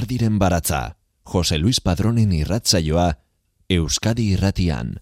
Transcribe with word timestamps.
Lizardiren 0.00 0.38
baratza, 0.38 0.96
Jose 1.28 1.58
Luis 1.58 1.78
Padronen 1.84 2.30
irratzaioa, 2.32 3.18
Euskadi 3.68 4.30
irratian. 4.32 4.94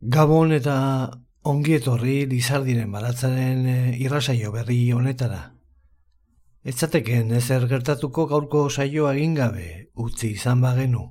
Gabon 0.00 0.52
eta 0.54 0.74
ongietorri 1.42 2.28
Lizardiren 2.30 2.92
baratzaren 2.94 3.64
eh, 3.66 3.96
irrasaio 3.98 4.52
berri 4.54 4.92
honetara. 4.94 5.40
Etzateken 6.62 7.32
ezer 7.40 7.66
gertatuko 7.72 8.28
gaurko 8.30 8.68
saioa 8.70 9.16
egin 9.16 9.34
gabe 9.34 9.66
utzi 9.96 10.30
izan 10.36 10.62
bagenu. 10.62 11.08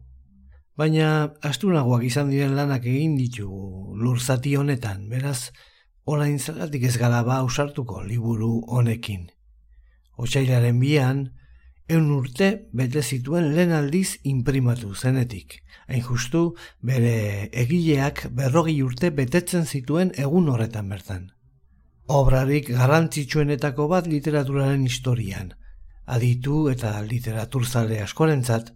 Baina 0.80 1.34
astunagoak 1.44 2.06
izan 2.08 2.32
diren 2.32 2.56
lanak 2.56 2.88
egin 2.88 3.18
ditu 3.20 3.50
lurzati 4.00 4.56
honetan, 4.56 5.10
beraz, 5.12 5.52
orain 6.06 6.40
zelatik 6.40 6.88
ez 6.88 6.96
gara 6.96 7.20
ba 7.28 7.42
usartuko 7.44 8.00
liburu 8.08 8.62
honekin. 8.80 9.28
Otsailaren 10.16 10.80
bian, 10.80 11.28
eun 11.90 12.12
urte 12.14 12.50
bete 12.72 13.02
zituen 13.02 13.50
lehen 13.56 13.72
aldiz 13.74 14.20
imprimatu 14.24 14.94
zenetik. 14.96 15.60
Hain 15.90 16.04
justu, 16.06 16.42
bere 16.86 17.50
egileak 17.64 18.28
berrogi 18.38 18.76
urte 18.86 19.10
betetzen 19.10 19.66
zituen 19.66 20.12
egun 20.26 20.50
horretan 20.54 20.90
bertan. 20.94 21.32
Obrarik 22.10 22.70
garrantzitsuenetako 22.74 23.88
bat 23.90 24.10
literaturaren 24.10 24.86
historian. 24.86 25.56
Aditu 26.06 26.68
eta 26.70 26.94
literaturzale 27.06 28.00
askorentzat, 28.06 28.70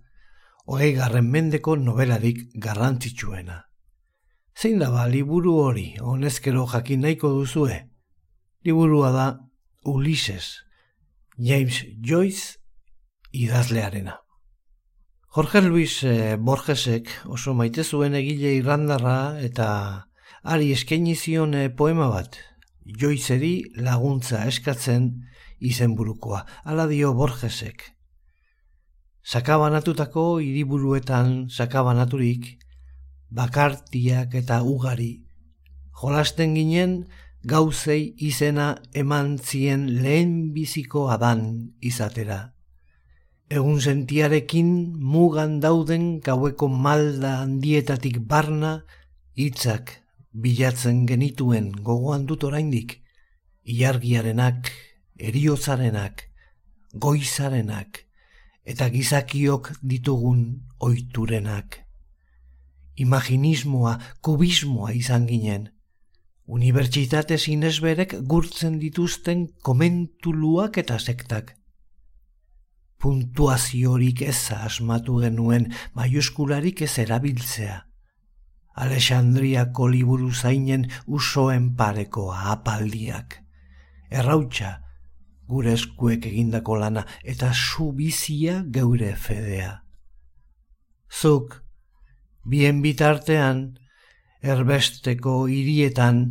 hogei 0.66 0.92
garren 0.98 1.30
mendeko 1.30 1.76
nobelarik 1.78 2.44
garrantzitsuena. 2.66 3.60
Zein 4.58 4.82
daba 4.82 5.06
liburu 5.10 5.56
hori, 5.62 5.88
honezkero 6.02 6.66
jakin 6.74 7.06
nahiko 7.06 7.30
duzue? 7.38 7.80
Liburua 8.66 9.10
da 9.12 9.28
Ulises, 9.86 10.64
James 11.38 11.82
Joyce 12.02 12.63
idazlearena. 13.34 14.20
Jorge 15.34 15.62
Luis 15.62 16.04
eh, 16.04 16.38
Borgesek 16.38 17.10
oso 17.26 17.56
maite 17.58 17.84
zuen 17.84 18.14
egile 18.14 18.52
irrandarra 18.60 19.40
eta 19.42 19.70
ari 20.44 20.70
eskaini 20.76 21.16
zion 21.18 21.56
eh, 21.58 21.70
poema 21.74 22.12
bat, 22.12 22.38
joizeri 22.86 23.64
laguntza 23.74 24.44
eskatzen 24.46 25.10
izenburukoa, 25.58 26.44
ala 26.70 26.86
dio 26.86 27.16
Borgesek. 27.18 27.82
Sakabanatutako 29.24 30.38
hiriburuetan 30.44 31.50
sakabanaturik, 31.50 32.60
bakartiak 33.34 34.36
eta 34.38 34.62
ugari, 34.62 35.24
jolasten 35.98 36.54
ginen 36.54 36.98
gauzei 37.42 38.14
izena 38.22 38.76
eman 38.94 39.40
zien 39.40 39.88
lehen 40.04 40.52
biziko 40.54 41.08
adan 41.10 41.48
izatera 41.82 42.53
egun 43.50 43.82
sentiarekin 43.82 44.70
mugan 45.00 45.60
dauden 45.60 46.20
gaueko 46.22 46.68
malda 46.68 47.40
handietatik 47.44 48.20
barna 48.20 48.84
hitzak 49.36 50.00
bilatzen 50.34 51.06
genituen 51.06 51.72
gogoan 51.72 52.26
dut 52.26 52.44
oraindik 52.44 53.02
ilargiarenak, 53.64 54.72
eriotzarenak, 55.20 56.24
goizarenak 56.94 58.04
eta 58.66 58.90
gizakiok 58.90 59.72
ditugun 59.82 60.64
oiturenak. 60.80 61.80
Imaginismoa, 62.96 63.98
kubismoa 64.22 64.92
izan 64.94 65.26
ginen. 65.28 65.70
Unibertsitate 66.46 67.38
sinesberek 67.38 68.16
gurtzen 68.30 68.78
dituzten 68.80 69.48
komentuluak 69.64 70.78
eta 70.78 71.00
sektak 71.00 71.56
puntuaziorik 73.04 74.22
ez 74.24 74.54
asmatu 74.56 75.18
genuen 75.20 75.68
maiuskularik 75.96 76.86
ez 76.86 76.94
erabiltzea. 77.04 77.82
Alexandriako 78.86 79.90
liburu 79.92 80.32
zainen 80.32 80.88
usoen 81.06 81.74
pareko 81.76 82.30
apaldiak. 82.32 83.42
Errautxa, 84.10 84.72
gure 85.52 85.76
eskuek 85.76 86.30
egindako 86.32 86.80
lana 86.80 87.04
eta 87.36 87.52
subizia 87.54 88.64
geure 88.72 89.14
fedea. 89.20 89.84
Zuk, 91.12 91.60
bien 92.48 92.82
bitartean, 92.82 93.64
erbesteko 94.42 95.42
hirietan, 95.52 96.30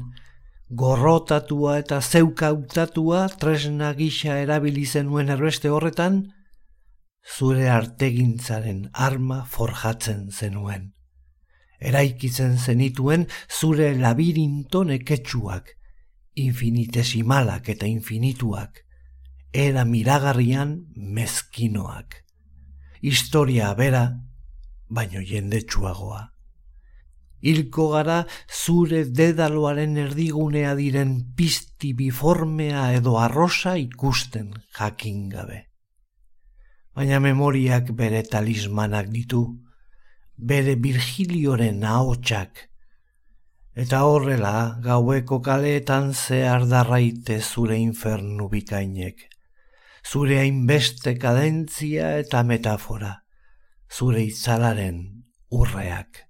gorrotatua 0.73 1.79
eta 1.85 2.01
zeukautatua 2.01 3.27
tresna 3.41 3.93
gisa 3.95 4.41
erabili 4.41 4.87
zenuen 4.87 5.29
erbeste 5.29 5.69
horretan, 5.69 6.25
zure 7.23 7.69
artegintzaren 7.71 8.89
arma 8.93 9.45
forjatzen 9.45 10.31
zenuen. 10.31 10.93
Eraikitzen 11.81 12.59
zenituen 12.59 13.27
zure 13.49 13.93
labirinto 13.99 14.85
neketsuak, 14.87 15.73
infinitesimalak 16.35 17.69
eta 17.75 17.87
infinituak, 17.87 18.85
era 19.53 19.85
miragarrian 19.85 20.77
mezkinoak. 20.97 22.23
Historia 23.03 23.73
bera, 23.75 24.05
baino 24.89 25.23
jendetsuagoa. 25.27 26.29
Hilko 27.43 27.89
gara 27.91 28.21
zure 28.47 29.03
dedaloaren 29.11 29.97
erdigunea 29.99 30.77
diren 30.79 31.17
pizti 31.35 31.91
biformea 31.99 32.93
edo 33.01 33.19
arrosa 33.19 33.75
ikusten 33.83 34.55
jakin 34.79 35.27
gabe 35.33 35.72
baina 36.97 37.21
memoriak 37.21 37.91
bere 37.97 38.23
talismanak 38.23 39.09
ditu, 39.13 39.43
bere 40.37 40.75
Virgilioren 40.77 41.85
ahotsak, 41.85 42.69
eta 43.75 44.03
horrela 44.05 44.79
gaueko 44.85 45.41
kaleetan 45.41 46.13
zehar 46.13 46.67
darraite 46.69 47.41
zure 47.41 47.79
infernu 47.81 48.49
bikainek, 48.53 49.29
zure 50.05 50.43
hainbeste 50.43 51.17
kadentzia 51.19 52.19
eta 52.19 52.43
metafora, 52.43 53.15
zure 53.89 54.27
itzalaren 54.27 55.01
urreak. 55.51 56.27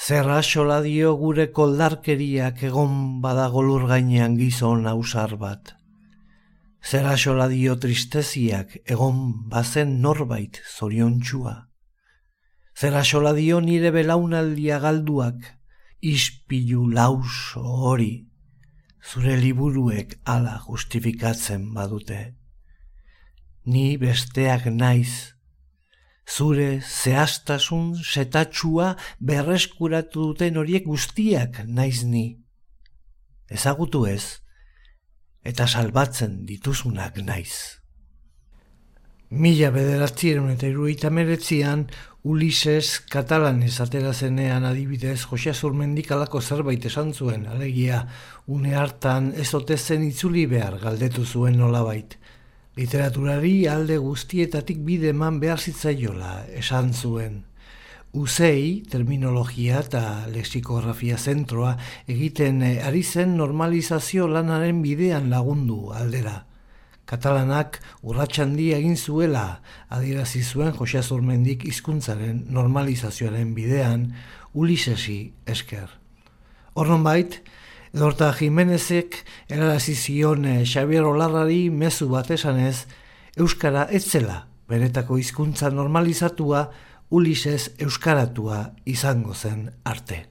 Zerra 0.00 0.40
dio 0.82 1.16
gure 1.16 1.50
koldarkeriak 1.52 2.62
egon 2.62 3.20
badagolur 3.20 3.86
gainean 3.86 4.36
gizon 4.38 4.86
ausar 4.86 5.36
bat. 5.36 5.74
Zera 6.80 7.16
xola 7.16 7.46
dio 7.48 7.76
tristeziak 7.76 8.78
egon 8.86 9.48
bazen 9.52 10.00
norbait 10.00 10.62
zoriontxua. 10.76 11.54
Zera 12.76 13.04
xola 13.04 13.34
dio 13.36 13.60
nire 13.60 13.90
belaunaldia 13.92 14.80
galduak 14.80 15.44
ispilu 16.00 16.88
laus 16.88 17.54
hori 17.56 18.30
zure 19.02 19.36
liburuek 19.36 20.18
ala 20.24 20.60
justifikatzen 20.66 21.72
badute. 21.74 22.34
Ni 23.64 23.96
besteak 23.96 24.66
naiz, 24.66 25.34
zure 26.26 26.80
zehaztasun 26.80 27.94
setatxua 27.96 28.94
berreskuratu 29.20 30.30
duten 30.30 30.60
horiek 30.60 30.86
guztiak 30.86 31.62
naiz 31.66 32.04
ni. 32.04 32.40
Ezagutu 33.50 34.06
ez, 34.06 34.39
eta 35.44 35.66
salbatzen 35.66 36.44
dituzunak 36.46 37.18
naiz. 37.24 37.80
Mila 39.30 39.70
bederatzieron 39.70 40.50
eta 40.50 40.66
iruita 40.66 41.10
meretzian, 41.10 41.86
Ulises 42.22 43.00
katalanez 43.08 43.78
atera 43.80 44.12
zenean 44.12 44.66
adibidez 44.68 45.22
Josia 45.24 45.54
Zurmendik 45.54 46.10
alako 46.12 46.42
zerbait 46.42 46.84
esan 46.84 47.14
zuen, 47.14 47.46
alegia, 47.46 48.02
une 48.46 48.74
hartan 48.74 49.32
ez 49.32 49.48
zen 49.78 50.02
itzuli 50.04 50.44
behar 50.46 50.78
galdetu 50.78 51.24
zuen 51.24 51.56
nolabait. 51.56 52.18
Literaturari 52.76 53.66
alde 53.66 53.96
guztietatik 53.96 54.84
bide 54.84 55.08
eman 55.08 55.40
behar 55.40 55.58
zitzaiola 55.58 56.44
esan 56.52 56.92
zuen. 56.92 57.49
Uzei, 58.10 58.82
terminologia 58.90 59.84
eta 59.84 60.26
lexikografia 60.34 61.14
zentroa 61.14 61.76
egiten 62.10 62.58
eh, 62.66 62.80
ari 62.82 63.04
zen 63.06 63.36
normalizazio 63.38 64.26
lanaren 64.26 64.80
bidean 64.82 65.28
lagundu 65.30 65.92
aldera. 65.94 66.40
Katalanak 67.06 67.78
urratxandi 68.02 68.72
egin 68.74 68.96
zuela 68.98 69.60
adierazi 69.94 70.42
zuen 70.42 70.74
Josia 70.74 71.04
Zurmendik 71.06 71.62
hizkuntzaren 71.70 72.42
normalizazioaren 72.50 73.54
bidean 73.54 74.08
Ulisesi 74.54 75.30
esker. 75.46 75.86
Horren 76.74 77.06
bait, 77.06 77.38
Edorta 77.94 78.34
Jimenezek 78.34 79.22
erarazi 79.46 79.94
zion 79.94 80.50
eh, 80.50 80.64
Xavier 80.66 81.06
Olarrari 81.06 81.68
mezu 81.70 82.10
bat 82.10 82.34
esanez, 82.34 82.88
Euskara 83.38 83.86
etzela 83.86 84.48
beretako 84.66 85.22
hizkuntza 85.22 85.70
normalizatua 85.70 86.72
Ulises 87.10 87.72
euskaratua 87.82 88.76
izango 88.86 89.32
zen 89.34 89.64
arte. 89.82 90.28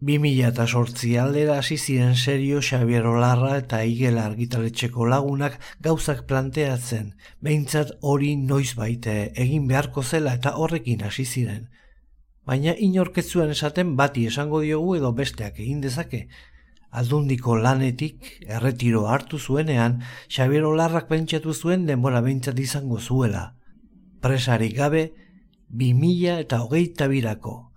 2000 0.00 0.46
eta 0.48 0.64
sortzi 0.66 1.10
aldera 1.20 1.58
hasi 1.60 1.76
ziren 1.76 2.14
serio 2.16 2.62
Xavier 2.62 3.04
Olarra 3.10 3.50
eta 3.58 3.82
Igel 3.84 4.16
argitaletxeko 4.22 5.04
lagunak 5.04 5.58
gauzak 5.84 6.22
planteatzen, 6.30 7.12
behintzat 7.44 7.92
hori 8.00 8.32
noiz 8.40 8.72
baite 8.80 9.18
egin 9.44 9.68
beharko 9.68 10.02
zela 10.02 10.32
eta 10.40 10.54
horrekin 10.56 11.04
hasi 11.04 11.26
ziren. 11.26 11.68
Baina 12.48 12.72
inorketzuen 12.88 13.52
esaten 13.58 13.92
bati 14.00 14.24
esango 14.32 14.64
diogu 14.64 14.96
edo 15.02 15.12
besteak 15.12 15.60
egin 15.60 15.84
dezake. 15.84 16.24
Aldundiko 16.88 17.60
lanetik 17.60 18.32
erretiro 18.46 19.04
hartu 19.12 19.36
zuenean, 19.36 20.00
Xavier 20.32 20.64
Olarrak 20.72 21.12
pentsatu 21.12 21.52
zuen 21.52 21.84
denbora 21.84 22.24
behintzat 22.24 22.64
izango 22.64 22.96
zuela. 22.96 23.50
Presarik 24.24 24.72
gabe, 24.80 25.10
2000 25.68 26.38
eta 26.40 26.62
hogeita 26.62 27.08
birako, 27.08 27.68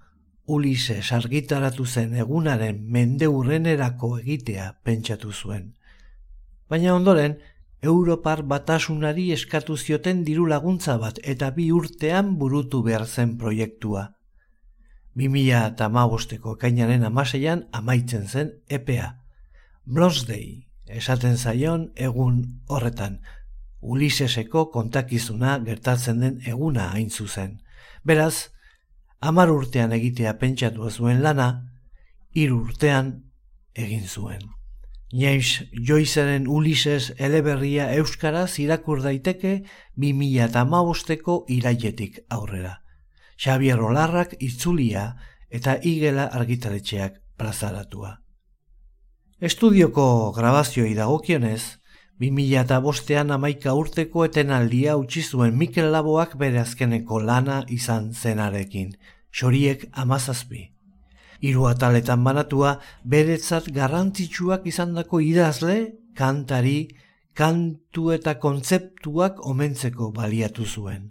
Ulises 0.46 1.12
argitaratu 1.14 1.86
zen 1.86 2.16
egunaren 2.16 2.82
mende 2.92 3.28
urrenerako 3.28 4.18
egitea 4.20 4.66
pentsatu 4.84 5.32
zuen. 5.32 5.76
Baina 6.68 6.96
ondoren, 6.96 7.38
Europar 7.82 8.44
batasunari 8.44 9.32
eskatu 9.34 9.78
zioten 9.78 10.24
diru 10.26 10.46
laguntza 10.46 10.98
bat 11.02 11.20
eta 11.24 11.50
bi 11.56 11.72
urtean 11.72 12.36
burutu 12.38 12.84
behar 12.84 13.08
zen 13.08 13.38
proiektua. 13.38 14.04
2000 15.16 15.62
eta 15.74 15.90
magosteko 15.90 16.56
kainaren 16.58 17.04
amaseian 17.04 17.66
amaitzen 17.72 18.28
zen 18.28 18.52
EPA. 18.70 19.18
Blonsday, 19.86 20.68
esaten 20.86 21.38
zaion 21.38 21.92
egun 21.96 22.44
horretan, 22.68 23.20
Uliseseko 23.82 24.68
kontakizuna 24.70 25.58
gertatzen 25.66 26.20
den 26.22 26.42
eguna 26.46 26.92
hain 26.94 27.10
zuzen. 27.10 27.62
Beraz, 28.04 28.50
amar 29.20 29.52
urtean 29.54 29.92
egitea 29.94 30.34
pentsatu 30.42 30.90
zuen 30.90 31.22
lana, 31.22 31.50
hiru 32.34 32.64
urtean 32.66 33.14
egin 33.76 34.08
zuen. 34.08 34.42
James 35.12 35.66
Joyceren 35.74 36.48
Ulises 36.48 37.12
eleberria 37.18 37.90
euskaraz 38.00 38.60
irakur 38.64 39.02
daiteke 39.04 39.58
2000 40.00 40.46
eta 40.48 40.64
mausteko 40.66 41.44
irailetik 41.52 42.22
aurrera. 42.30 42.78
Xavier 43.36 43.82
Olarrak 43.82 44.38
itzulia 44.40 45.18
eta 45.50 45.76
igela 45.84 46.30
argitaletxeak 46.32 47.20
plazaratua. 47.38 48.22
Estudioko 49.42 50.32
grabazioi 50.32 50.94
dagokionez, 50.96 51.81
2000 52.22 52.60
eta 52.62 52.78
bostean 52.86 53.32
amaika 53.34 53.72
urteko 53.74 54.28
etenaldia 54.28 54.94
utzi 55.00 55.24
zuen 55.26 55.56
Mikel 55.58 55.88
Laboak 55.90 56.36
bere 56.38 56.60
azkeneko 56.62 57.18
lana 57.20 57.64
izan 57.78 58.12
zenarekin, 58.14 58.92
xoriek 59.34 59.88
amazazpi. 60.04 60.68
Hiru 61.42 61.66
ataletan 61.66 62.22
banatua, 62.24 62.76
beretzat 63.04 63.72
garrantzitsuak 63.74 64.68
izandako 64.70 65.24
idazle, 65.26 65.78
kantari, 66.14 66.92
kantu 67.34 68.12
eta 68.14 68.36
kontzeptuak 68.44 69.42
omentzeko 69.54 70.12
baliatu 70.14 70.68
zuen. 70.70 71.10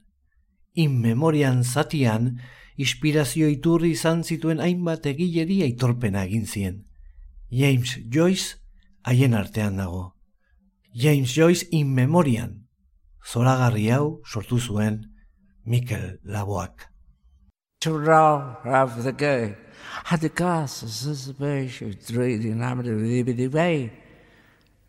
In 0.79 0.95
memorian 1.03 1.65
zatian, 1.65 2.37
inspirazio 2.77 3.51
iturri 3.51 3.97
izan 3.99 4.23
zituen 4.23 4.63
hainbat 4.63 5.11
egileri 5.11 5.59
aitorpena 5.67 6.23
egin 6.31 6.47
zien. 6.47 6.81
James 7.51 7.99
Joyce 8.07 8.61
haien 9.03 9.35
artean 9.35 9.83
dago. 9.83 10.20
James 10.95 11.33
Joyce 11.33 11.63
in 11.71 11.95
memoriam. 11.95 12.67
Zoragarri 13.25 13.91
hau 13.91 14.21
sortu 14.27 14.59
zuen 14.59 15.05
Mikel 15.65 16.19
Laboak. 16.27 16.89
To 17.83 17.97
row 17.97 18.57
of 18.65 19.05
the 19.05 19.13
gay 19.13 19.55
had 20.05 20.21
the 20.21 20.29
gas 20.29 20.83
as 20.83 21.07
a 21.07 21.15
special 21.15 21.93
trading 21.95 22.63
am 22.63 22.83
the 22.83 22.91
liberty 22.91 23.47
way. 23.47 23.93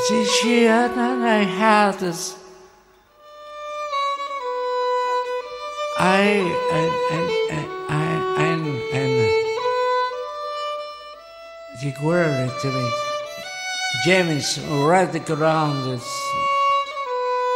She, 0.08 0.26
she 0.26 0.68
and 0.68 1.00
I 1.00 1.44
had 1.44 2.00
this. 2.00 2.41
I, 6.04 6.42
and 6.74 6.94
and 7.14 7.30
I, 7.88 8.02
and 8.42 8.66
and 8.92 9.14
the 11.80 11.92
queried 11.92 12.50
to 12.62 12.72
me, 12.72 12.92
James, 14.04 14.60
write 14.82 15.12
the 15.12 15.20
ground 15.20 15.86
that's 15.86 16.12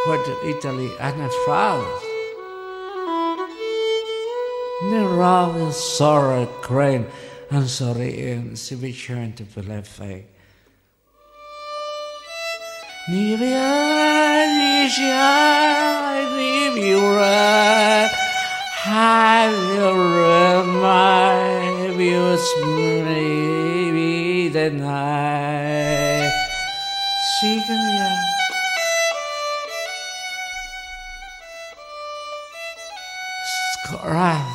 what 0.05 0.21
Italy 0.43 0.91
and 0.99 1.17
not 1.17 1.33
found. 1.47 1.87
The 4.91 5.07
wrong 5.09 5.71
sorrow 5.71 6.45
crane, 6.61 7.07
I'm 7.49 7.67
sorry, 7.67 8.31
and 8.31 8.59
she 8.59 8.75
returned 8.75 9.37
to 9.37 9.43
the 9.43 9.63
left 9.63 9.87
fake. 9.87 10.27
Nivea, 13.09 14.45
Nivea, 14.85 15.33
Nivea, 16.37 18.24
I 18.87 19.49
will 19.49 19.97
remind 19.97 21.97
you 21.97 22.37
maybe 23.03 24.49
that 24.49 24.73
night. 24.73 26.31
Signia. 27.41 28.21
Correct. 33.87 34.54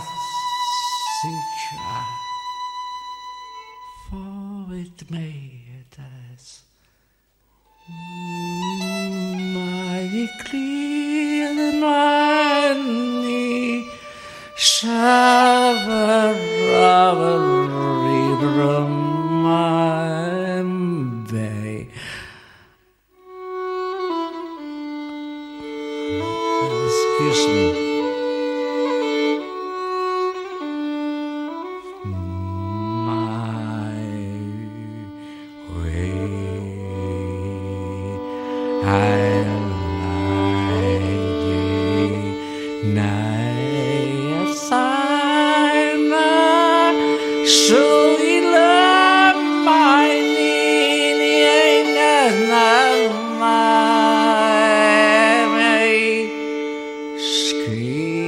scream. 57.50 58.19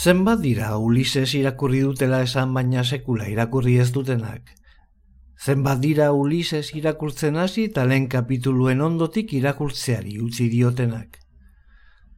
Zenbat 0.00 0.38
dira 0.40 0.78
Ulises 0.80 1.34
irakurri 1.36 1.82
dutela 1.84 2.22
esan 2.24 2.54
baina 2.56 2.80
sekula 2.84 3.26
irakurri 3.28 3.74
ez 3.82 3.90
dutenak. 3.92 4.54
Zenbat 5.44 5.82
dira 5.82 6.06
Ulises 6.16 6.70
irakurtzen 6.78 7.36
hasi 7.36 7.66
eta 7.68 7.84
lehen 7.84 8.06
kapituluen 8.14 8.80
ondotik 8.80 9.34
irakurtzeari 9.36 10.16
utzi 10.24 10.46
diotenak. 10.54 11.18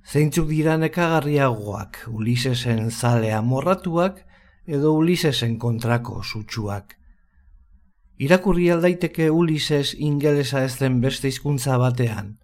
Zeintzuk 0.06 0.46
dira 0.52 0.76
nekagarriagoak 0.78 1.98
Ulisesen 2.12 2.90
zalea 2.90 3.42
morratuak 3.42 4.22
edo 4.78 4.94
Ulisesen 5.00 5.58
kontrako 5.58 6.22
sutsuak. 6.22 6.94
Irakurri 8.22 8.70
aldaiteke 8.70 9.30
Ulises 9.34 9.96
ingelesa 9.98 10.62
ez 10.68 10.76
den 10.78 11.00
beste 11.02 11.34
hizkuntza 11.34 11.82
batean, 11.82 12.36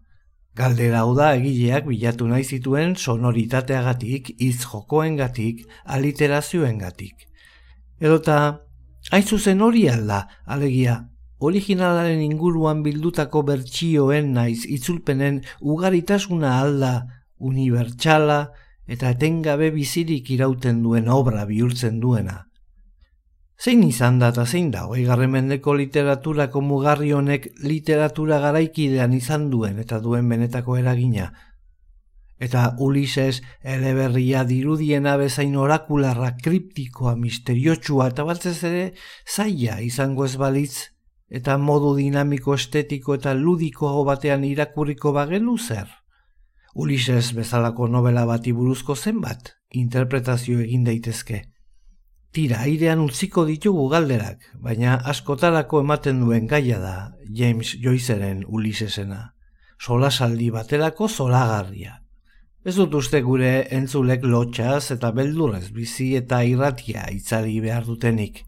Galdera 0.59 1.05
hau 1.05 1.13
da 1.15 1.29
egileak 1.37 1.85
bilatu 1.87 2.27
nahi 2.27 2.43
zituen 2.43 2.97
sonoritateagatik, 2.99 4.33
hitz 4.43 4.65
jokoengatik, 4.65 5.61
aliterazioengatik. 5.97 7.29
Edota, 8.01 8.39
hain 9.13 9.23
zuzen 9.23 9.63
hori 9.63 9.85
alda, 9.93 10.25
alegia, 10.47 10.97
originalaren 11.39 12.25
inguruan 12.25 12.83
bildutako 12.83 13.45
bertsioen 13.53 14.33
naiz 14.35 14.65
itzulpenen 14.67 15.45
ugaritasuna 15.61 16.57
alda, 16.65 16.93
unibertsala 17.39 18.41
eta 18.91 19.15
etengabe 19.15 19.71
bizirik 19.71 20.31
irauten 20.35 20.83
duen 20.83 21.07
obra 21.21 21.47
bihurtzen 21.47 22.03
duena. 22.03 22.48
Zein 23.59 23.83
izan 23.83 24.21
da 24.21 24.29
eta 24.31 24.45
zein 24.47 24.69
da, 24.71 24.85
hoi 24.87 25.03
garremendeko 25.07 25.73
literaturako 25.75 26.61
mugarri 26.63 27.11
honek 27.13 27.49
literatura 27.65 28.39
garaikidean 28.45 29.17
izan 29.17 29.49
duen 29.51 29.81
eta 29.83 29.99
duen 30.05 30.29
benetako 30.31 30.77
eragina. 30.79 31.33
Eta 32.39 32.77
Ulises 32.79 33.41
eleberria 33.77 34.45
dirudien 34.47 35.09
abezain 35.11 35.57
orakularra 35.59 36.31
kriptikoa 36.45 37.17
misteriotsua 37.19 38.13
eta 38.13 38.29
batzez 38.31 38.63
ere 38.71 38.85
zaila 39.27 39.81
izango 39.83 40.29
ez 40.31 40.37
balitz 40.39 40.95
eta 41.29 41.59
modu 41.59 41.97
dinamiko 41.99 42.55
estetiko 42.55 43.19
eta 43.19 43.35
ludiko 43.35 43.91
batean 44.05 44.47
irakurriko 44.47 45.13
bagenu 45.19 45.59
zer. 45.59 45.91
Ulises 46.75 47.35
bezalako 47.35 47.89
novela 47.89 48.25
bati 48.25 48.53
buruzko 48.53 48.95
zenbat 48.95 49.57
interpretazio 49.75 50.61
egin 50.63 50.85
daitezke. 50.85 51.43
Tira, 52.33 52.61
airean 52.67 53.01
utziko 53.01 53.47
ditugu 53.49 53.87
galderak, 53.89 54.51
baina 54.61 54.99
askotarako 55.13 55.81
ematen 55.85 56.21
duen 56.21 56.47
gaia 56.47 56.77
da 56.83 56.97
James 57.39 57.71
Joyceren 57.81 58.43
Ulisesena. 58.47 59.33
Sola 59.81 60.11
saldi 60.11 60.51
baterako 60.51 61.09
zolagarria. 61.09 62.03
Ez 62.69 62.75
dut 62.77 62.95
uste 62.99 63.23
gure 63.25 63.53
entzulek 63.73 64.27
lotxaz 64.29 64.91
eta 64.93 65.13
beldurrez 65.17 65.71
bizi 65.73 66.11
eta 66.19 66.43
irratia 66.45 67.07
itzali 67.15 67.61
behar 67.65 67.87
dutenik. 67.87 68.43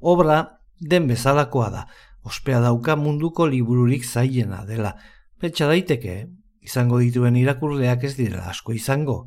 Obra 0.00 0.42
den 0.80 1.06
bezalakoa 1.08 1.70
da, 1.72 1.86
ospea 2.26 2.60
dauka 2.60 2.98
munduko 3.00 3.46
libururik 3.48 4.04
zaiena 4.04 4.64
dela. 4.68 4.92
Petsa 5.40 5.70
daiteke, 5.70 6.26
izango 6.60 7.00
dituen 7.00 7.36
irakurleak 7.40 8.04
ez 8.04 8.16
direla 8.18 8.50
asko 8.52 8.76
izango, 8.76 9.22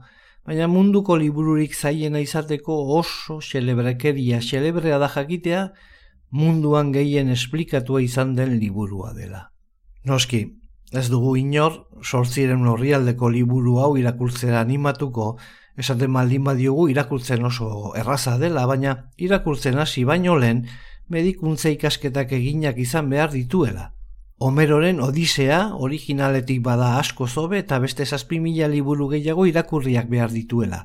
baina 0.49 0.65
munduko 0.65 1.13
libururik 1.21 1.75
zaiena 1.77 2.17
izateko 2.25 2.75
oso 2.97 3.35
xelebrekeria 3.47 4.39
xelebrea 4.41 4.97
da 4.97 5.09
jakitea 5.13 5.59
munduan 6.33 6.89
gehien 6.95 7.29
esplikatua 7.29 8.01
izan 8.01 8.31
den 8.33 8.55
liburua 8.57 9.11
dela. 9.13 9.43
Noski, 10.09 10.39
ez 10.91 11.05
dugu 11.13 11.35
inor, 11.37 11.75
sortziren 12.01 12.65
horrialdeko 12.65 13.29
liburu 13.29 13.77
hau 13.83 13.91
irakurtzera 14.01 14.63
animatuko, 14.65 15.35
esaten 15.77 16.09
maldin 16.17 16.49
badiogu 16.49 16.87
irakurtzen 16.89 17.45
oso 17.45 17.93
erraza 18.01 18.39
dela, 18.41 18.65
baina 18.65 18.95
irakurtzen 19.21 19.77
hasi 19.77 20.01
baino 20.03 20.39
lehen 20.41 20.65
medikuntza 21.13 21.69
ikasketak 21.77 22.33
eginak 22.41 22.81
izan 22.81 23.13
behar 23.13 23.29
dituela. 23.37 23.91
Homeroren 24.41 25.01
Odisea 25.03 25.73
originaletik 25.85 26.61
bada 26.63 26.93
asko 26.97 27.25
zobe 27.27 27.57
eta 27.59 27.79
beste 27.83 28.05
zazpi 28.05 28.37
mila 28.39 28.69
liburu 28.71 29.09
gehiago 29.11 29.43
irakurriak 29.49 30.07
behar 30.07 30.31
dituela. 30.31 30.79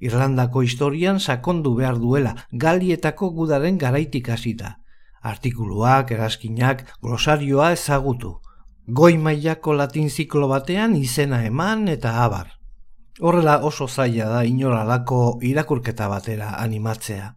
Irlandako 0.00 0.62
historian 0.64 1.20
sakondu 1.20 1.74
behar 1.76 2.00
duela, 2.00 2.32
galietako 2.52 3.30
gudaren 3.36 3.76
garaitik 3.76 4.30
hasita. 4.32 4.78
Artikuluak, 5.20 6.10
eraskinak, 6.16 6.84
glosarioa 7.02 7.70
ezagutu. 7.76 8.32
Goi 8.88 9.18
mailako 9.18 9.76
latin 9.76 10.08
ziklo 10.08 10.48
batean 10.48 10.96
izena 10.96 11.44
eman 11.44 11.88
eta 11.92 12.22
abar. 12.24 12.54
Horrela 13.20 13.58
oso 13.60 13.88
zaila 13.88 14.30
da 14.38 14.44
inoralako 14.44 15.38
irakurketa 15.42 16.08
batera 16.08 16.54
animatzea. 16.64 17.34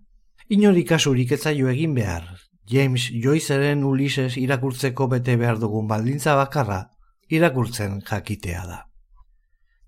Inori 0.48 0.86
kasurik 0.86 1.36
etzaio 1.36 1.68
egin 1.68 2.00
behar, 2.00 2.38
James 2.70 3.10
Joyceren 3.24 3.84
Ulises 3.84 4.38
irakurtzeko 4.38 5.08
bete 5.10 5.36
behar 5.42 5.58
dugun 5.58 5.88
baldintza 5.90 6.36
bakarra 6.38 6.84
irakurtzen 7.30 8.02
jakitea 8.06 8.66
da. 8.68 8.80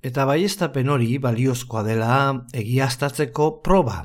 Eta 0.02 0.26
baiestapen 0.26 0.90
hori 0.90 1.20
baliozkoa 1.22 1.84
dela 1.86 2.14
egiaztatzeko 2.58 3.52
proba. 3.62 4.00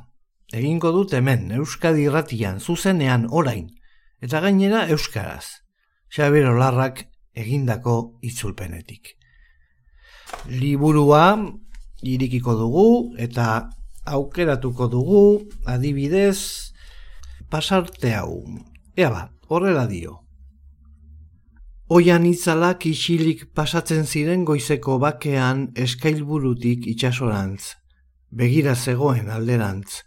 Egingo 0.52 0.92
dut 0.92 1.14
hemen 1.16 1.50
Euskadi 1.56 2.04
irratian 2.06 2.60
zuzenean 2.60 3.26
orain 3.30 3.70
eta 4.20 4.40
gainera 4.44 4.84
Euskaraz. 4.92 5.62
Xabero 6.12 6.52
Larrak 6.58 7.06
egindako 7.34 8.18
itzulpenetik. 8.22 9.16
Liburua 10.52 11.24
irikiko 12.02 12.54
dugu 12.60 12.88
eta 13.18 13.70
aukeratuko 14.06 14.88
dugu 14.92 15.24
adibidez 15.64 16.75
pasarte 17.50 18.14
hau. 18.14 18.44
Ea 18.96 19.10
ba, 19.10 19.30
horrela 19.48 19.86
dio. 19.86 20.22
Oian 21.88 22.24
itzalak 22.26 22.86
isilik 22.90 23.44
pasatzen 23.54 24.06
ziren 24.06 24.44
goizeko 24.44 24.96
bakean 24.98 25.68
eskailburutik 25.78 26.88
itxasorantz, 26.90 27.76
begira 28.30 28.74
zegoen 28.74 29.30
alderantz, 29.30 30.02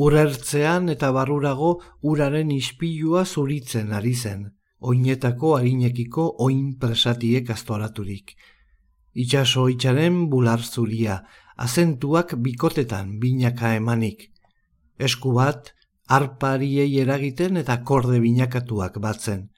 urertzean 0.00 0.88
eta 0.88 1.10
barrurago 1.12 1.74
uraren 2.00 2.54
ispilua 2.54 3.26
zuritzen 3.26 3.92
ari 3.92 4.14
zen, 4.14 4.46
oinetako 4.80 5.58
harinekiko 5.58 6.24
oin 6.46 6.78
presatiek 6.80 7.50
astoraturik. 7.52 8.32
Itxaso 9.12 9.66
itxaren 9.68 10.22
bular 10.32 10.64
zuria, 10.64 11.18
azentuak 11.60 12.32
bikotetan 12.40 13.18
binaka 13.20 13.74
emanik. 13.76 14.30
Esku 14.96 15.34
bat, 15.36 15.74
arpariei 16.10 16.98
eragiten 16.98 17.60
eta 17.60 17.76
korde 17.86 18.18
binakatuak 18.22 18.98
batzen. 19.02 19.48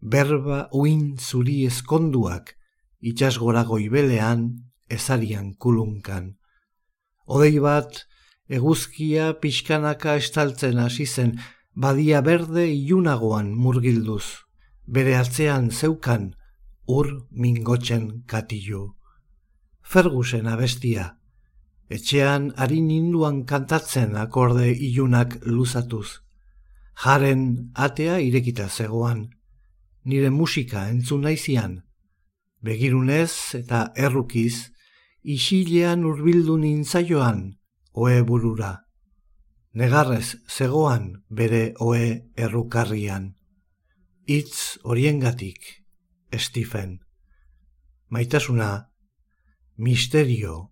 Berba 0.00 0.68
uin 0.72 1.16
zuri 1.18 1.64
eskonduak, 1.66 2.54
itxasgora 3.00 3.64
goibelean, 3.66 4.46
ezarian 4.90 5.52
kulunkan. 5.58 6.36
Odei 7.26 7.58
bat, 7.62 8.04
eguzkia 8.48 9.32
pixkanaka 9.42 10.16
estaltzen 10.20 10.78
hasi 10.82 11.06
zen, 11.06 11.36
badia 11.74 12.20
berde 12.22 12.66
ilunagoan 12.70 13.52
murgilduz. 13.54 14.26
Bere 14.86 15.16
atzean 15.16 15.70
zeukan, 15.70 16.32
ur 16.86 17.08
mingotzen 17.30 18.22
katilu. 18.26 18.84
Fergusen 19.82 20.46
abestia, 20.46 21.16
etxean 21.92 22.52
harin 22.56 22.88
ninduan 22.88 23.42
kantatzen 23.44 24.16
akorde 24.16 24.68
ilunak 24.88 25.36
luzatuz. 25.44 26.08
Jaren 27.02 27.42
atea 27.74 28.18
irekita 28.28 28.68
zegoan, 28.68 29.26
nire 30.04 30.30
musika 30.30 30.86
entzun 30.92 31.24
naizian, 31.26 31.82
begirunez 32.64 33.32
eta 33.60 33.80
errukiz, 33.96 34.70
isilean 35.22 36.04
urbildu 36.08 36.56
nintzaioan, 36.62 37.44
oe 37.92 38.22
burura. 38.28 38.72
Negarrez 39.74 40.36
zegoan 40.48 41.12
bere 41.30 41.62
oe 41.80 42.32
errukarrian. 42.36 43.32
Itz 44.26 44.78
horiengatik, 44.84 45.60
Stephen. 46.38 47.00
Maitasuna, 48.08 48.88
misterio 49.76 50.71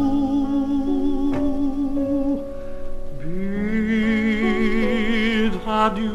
Radyo 5.81 6.10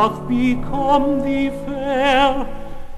hath 0.00 0.20
become 0.26 1.20
thee 1.22 1.50
fair, 1.66 2.46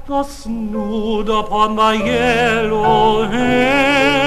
the 0.07 0.23
snood 0.23 1.29
upon 1.29 1.75
thy 1.75 1.95
yellow 1.95 3.25
hair. 3.27 4.23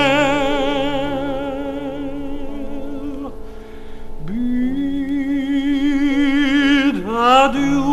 Bid 4.26 4.56
adieu, 7.08 7.86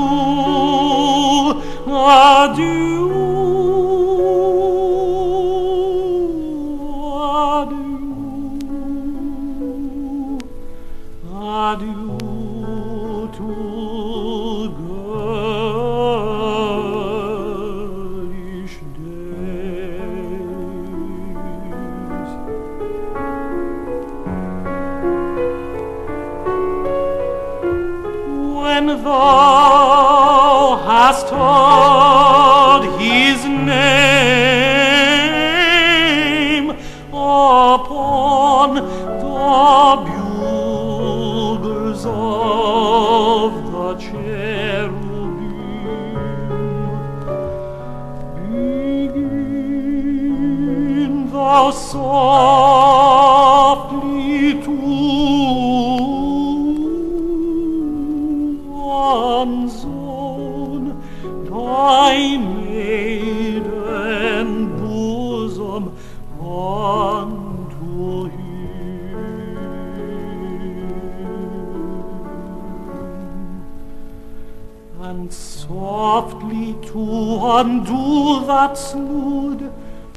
adieu. 1.87 3.02
thou 29.05 30.77
hast 30.87 31.29
taught. 31.29 32.22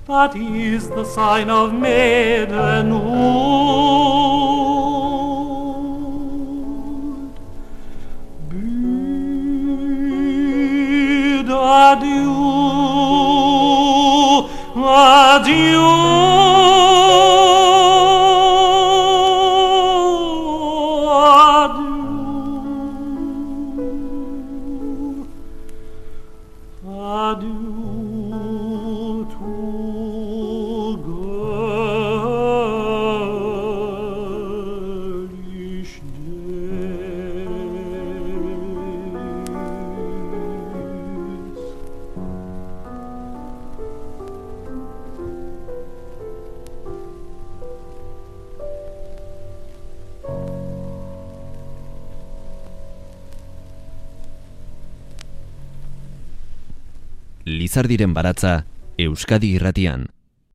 That 0.07 0.35
is 0.35 0.89
the 0.89 1.05
sign 1.05 1.49
of 1.49 1.73
maidenhood. 1.73 3.84
Lizardiren 57.65 58.11
baratza, 58.13 58.67
Euskadi 59.01 59.55
irratian. 59.57 60.03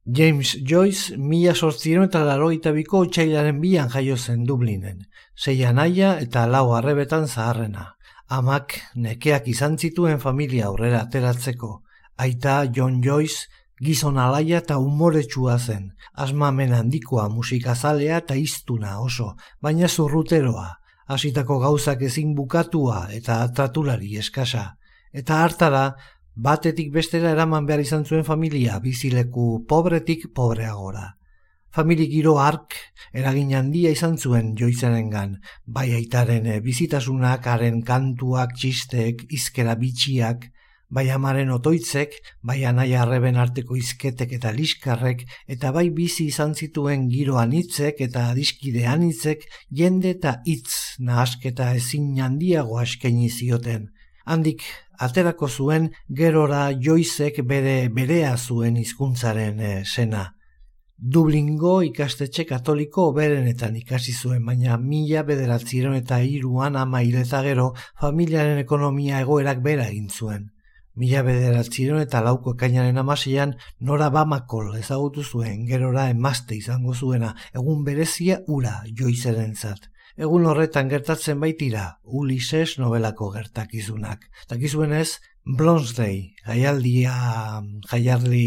James 0.07 0.53
Joyce 0.62 1.16
mila 1.18 1.57
sortziron 1.57 2.07
eta 2.07 2.20
laroita 2.23 2.70
biko 2.77 3.01
txailaren 3.11 3.59
bian 3.59 3.90
jaio 3.90 4.14
zen 4.16 4.44
Dublinen. 4.46 5.01
Seia 5.35 5.73
naia 5.75 6.12
eta 6.23 6.44
lau 6.46 6.68
arrebetan 6.77 7.27
zaharrena. 7.27 7.96
Amak 8.37 8.77
nekeak 8.94 9.49
izan 9.51 9.75
zituen 9.79 10.23
familia 10.23 10.68
aurrera 10.68 11.01
ateratzeko. 11.09 11.73
Aita 12.16 12.61
John 12.77 13.03
Joyce 13.03 13.51
gizon 13.83 14.23
alaia 14.23 14.62
eta 14.62 14.79
umoretsua 14.79 15.59
zen. 15.59 15.90
Asmamen 16.14 16.77
handikoa 16.79 17.27
musikazalea 17.29 18.23
eta 18.23 18.38
iztuna 18.38 19.01
oso, 19.01 19.33
baina 19.61 19.88
zurruteroa. 19.88 20.68
Hasitako 21.11 21.59
gauzak 21.66 22.07
ezin 22.07 22.37
bukatua 22.38 23.09
eta 23.18 23.42
tratulari 23.51 24.14
eskasa. 24.23 24.68
Eta 25.11 25.42
hartara, 25.42 25.85
batetik 26.40 26.92
bestera 26.92 27.33
eraman 27.37 27.66
behar 27.68 27.83
izan 27.85 28.05
zuen 28.05 28.24
familia 28.24 28.79
bizileku 28.81 29.64
pobretik 29.68 30.31
pobreagora. 30.35 31.16
Famili 31.70 32.07
giro 32.11 32.38
ark 32.42 32.74
eragin 33.14 33.53
handia 33.55 33.90
izan 33.94 34.16
zuen 34.18 34.55
joizenengan, 34.59 35.37
bai 35.66 35.90
aitaren 35.98 36.48
eh, 36.48 36.61
bizitasunak, 36.64 37.44
haren 37.46 37.83
kantuak, 37.87 38.57
txisteek, 38.57 39.26
izkera 39.37 39.76
bitxiak, 39.79 40.48
bai 40.90 41.05
amaren 41.14 41.53
otoitzek, 41.55 42.16
bai 42.42 42.64
anai 42.66 42.88
arreben 42.98 43.38
arteko 43.38 43.76
izketek 43.79 44.35
eta 44.40 44.50
liskarrek, 44.57 45.22
eta 45.46 45.70
bai 45.76 45.87
bizi 45.94 46.26
izan 46.33 46.57
zituen 46.57 47.07
giro 47.12 47.38
anitzek 47.38 48.03
eta 48.09 48.26
adiskide 48.33 48.88
anitzek, 48.90 49.46
jende 49.70 50.16
eta 50.16 50.40
hitz 50.46 50.98
nahasketa 50.98 51.70
ezin 51.79 52.16
handiago 52.18 52.81
askeni 52.83 53.31
zioten. 53.31 53.90
Handik 54.26 54.66
aterako 55.01 55.49
zuen 55.49 55.89
gerora 56.21 56.69
joizek 56.87 57.41
bere 57.53 57.89
berea 57.89 58.37
zuen 58.37 58.77
hizkuntzaren 58.77 59.61
e, 59.61 59.73
sena. 59.85 60.27
Dublingo 61.01 61.79
ikastetxe 61.87 62.45
katoliko 62.45 63.07
berenetan 63.17 63.77
ikasi 63.81 64.13
zuen, 64.13 64.45
baina 64.45 64.77
mila 64.77 65.23
bederatziron 65.25 65.97
eta 65.97 66.19
iruan 66.21 66.77
ama 66.77 67.01
hileta 67.01 67.41
gero 67.47 67.71
familiaren 68.01 68.61
ekonomia 68.61 69.23
egoerak 69.25 69.63
bera 69.65 69.87
egin 69.89 70.11
zuen. 70.11 70.51
Mila 71.01 71.23
bederatziron 71.25 72.03
eta 72.05 72.21
lauko 72.27 72.53
ekainaren 72.59 73.01
amaseian 73.01 73.55
nora 73.81 74.11
bamakol 74.13 74.75
ezagutu 74.77 75.25
zuen 75.25 75.65
gerora 75.71 76.11
emazte 76.13 76.59
izango 76.59 76.93
zuena 76.95 77.33
egun 77.55 77.85
berezia 77.89 78.43
ura 78.59 78.75
joizeren 79.01 79.57
zat. 79.57 79.89
Egun 80.18 80.46
horretan 80.51 80.88
gertatzen 80.90 81.40
baitira 81.40 81.85
Ulises 82.03 82.79
novelako 82.79 83.31
gertakizunak. 83.35 84.27
Takizuenez, 84.51 85.20
Blonsday, 85.44 86.35
jaialdia, 86.46 87.14
jaialdi 87.90 88.44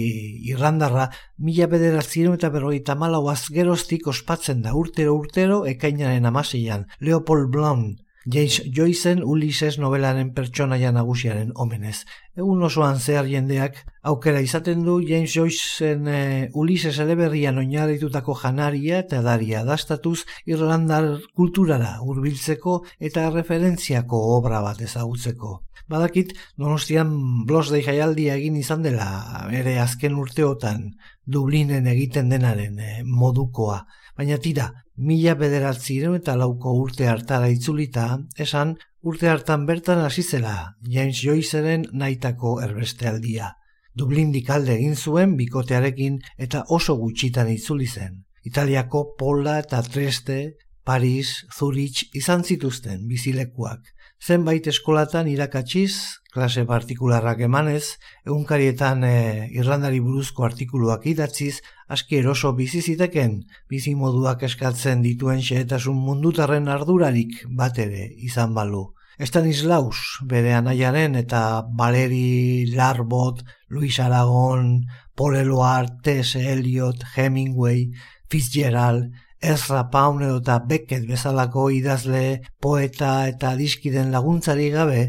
irrandarra, 0.51 1.09
mila 1.37 1.67
bederatziron 1.71 2.37
eta 2.37 2.51
berroita 2.53 2.95
malau 2.95 3.25
azgeroztik 3.31 4.07
ospatzen 4.07 4.61
da 4.61 4.75
urtero 4.77 5.15
urtero 5.17 5.63
ekainaren 5.65 6.25
amaseian. 6.29 6.85
Leopold 6.99 7.49
Blond, 7.51 8.03
James 8.25 8.61
Joyceen 8.71 9.21
Ulysses 9.23 9.77
novelaren 9.79 10.29
pertsonaia 10.33 10.93
nagusiaren 10.95 11.51
omenez. 11.59 12.05
Egun 12.39 12.63
osoan 12.63 12.99
zehar 12.99 13.27
jendeak 13.27 13.81
aukera 14.07 14.39
izaten 14.39 14.85
du 14.85 15.01
James 15.03 15.33
Joyceen 15.35 16.07
e, 16.07 16.21
Ulysses 16.53 16.95
eleberrian 17.03 17.59
oinarritutako 17.59 18.35
janaria 18.39 19.01
eta 19.03 19.19
daria 19.25 19.65
dastatuz 19.67 20.23
Irlandar 20.45 21.09
kulturara 21.35 21.97
hurbiltzeko 21.99 22.77
eta 22.99 23.27
referentziako 23.33 24.21
obra 24.37 24.61
bat 24.63 24.79
ezagutzeko. 24.81 25.59
Badakit, 25.91 26.31
donostian 26.55 27.11
Blosdei 27.45 27.83
jaialdia 27.83 28.37
egin 28.39 28.55
izan 28.55 28.87
dela 28.87 29.09
ere 29.51 29.75
azken 29.83 30.15
urteotan 30.15 30.93
Dublinen 31.27 31.91
egiten 31.91 32.31
denaren 32.31 32.79
e, 32.79 33.03
modukoa. 33.03 33.81
Baina 34.15 34.39
tira, 34.39 34.69
mila 34.97 35.33
bederatziren 35.35 36.15
eta 36.19 36.35
lauko 36.37 36.73
urte 36.79 37.07
hartara 37.07 37.49
itzulita, 37.49 38.19
esan 38.37 38.75
urte 39.01 39.29
hartan 39.29 39.65
bertan 39.65 40.03
hasi 40.03 40.23
zela 40.23 40.75
James 40.81 41.21
Joyceren 41.21 41.85
naitako 41.91 42.59
erbeste 42.61 43.07
aldia. 43.07 43.53
Dublindik 43.93 44.49
alde 44.49 44.75
egin 44.75 44.95
zuen 44.95 45.35
bikotearekin 45.37 46.19
eta 46.37 46.63
oso 46.69 46.95
gutxitan 46.97 47.49
itzuli 47.49 47.87
zen. 47.87 48.23
Italiako 48.43 49.15
Pola 49.17 49.59
eta 49.59 49.81
Treste, 49.83 50.55
Paris, 50.83 51.45
Zurich 51.55 52.09
izan 52.13 52.43
zituzten 52.43 53.07
bizilekuak. 53.07 53.93
Zenbait 54.23 54.67
eskolatan 54.67 55.27
irakatsiz, 55.27 56.19
klase 56.33 56.63
partikularrak 56.65 57.41
emanez, 57.43 57.97
egunkarietan 58.25 59.03
e, 59.03 59.15
Irlandari 59.51 59.99
buruzko 60.03 60.45
artikuluak 60.47 61.05
idatziz, 61.11 61.59
aski 61.93 62.17
eroso 62.21 62.53
bizi 62.57 62.81
ziteken, 62.81 63.37
bizi 63.69 63.93
moduak 63.95 64.43
eskatzen 64.47 65.03
dituen 65.05 65.41
xehetasun 65.45 65.99
mundutarren 66.07 66.67
ardurarik 66.75 67.43
bat 67.59 67.79
ere 67.85 68.07
izan 68.29 68.55
balu. 68.57 68.83
Estanislaus, 69.21 69.97
bere 70.29 70.55
anaiaren 70.57 71.15
eta 71.19 71.41
Valeri 71.77 72.65
Larbot, 72.73 73.43
Luis 73.69 73.99
Aragon, 73.99 74.81
Paul 75.15 75.37
Eluard, 75.37 76.01
T.S. 76.01 76.41
Eliot, 76.55 77.05
Hemingway, 77.15 77.91
Fitzgerald, 78.29 79.11
Ezra 79.43 79.89
Pound 79.93 80.25
eta 80.25 80.57
Beckett 80.65 81.05
bezalako 81.05 81.69
idazle, 81.77 82.41
poeta 82.59 83.27
eta 83.29 83.53
diskiden 83.59 84.09
laguntzari 84.15 84.69
gabe, 84.73 85.01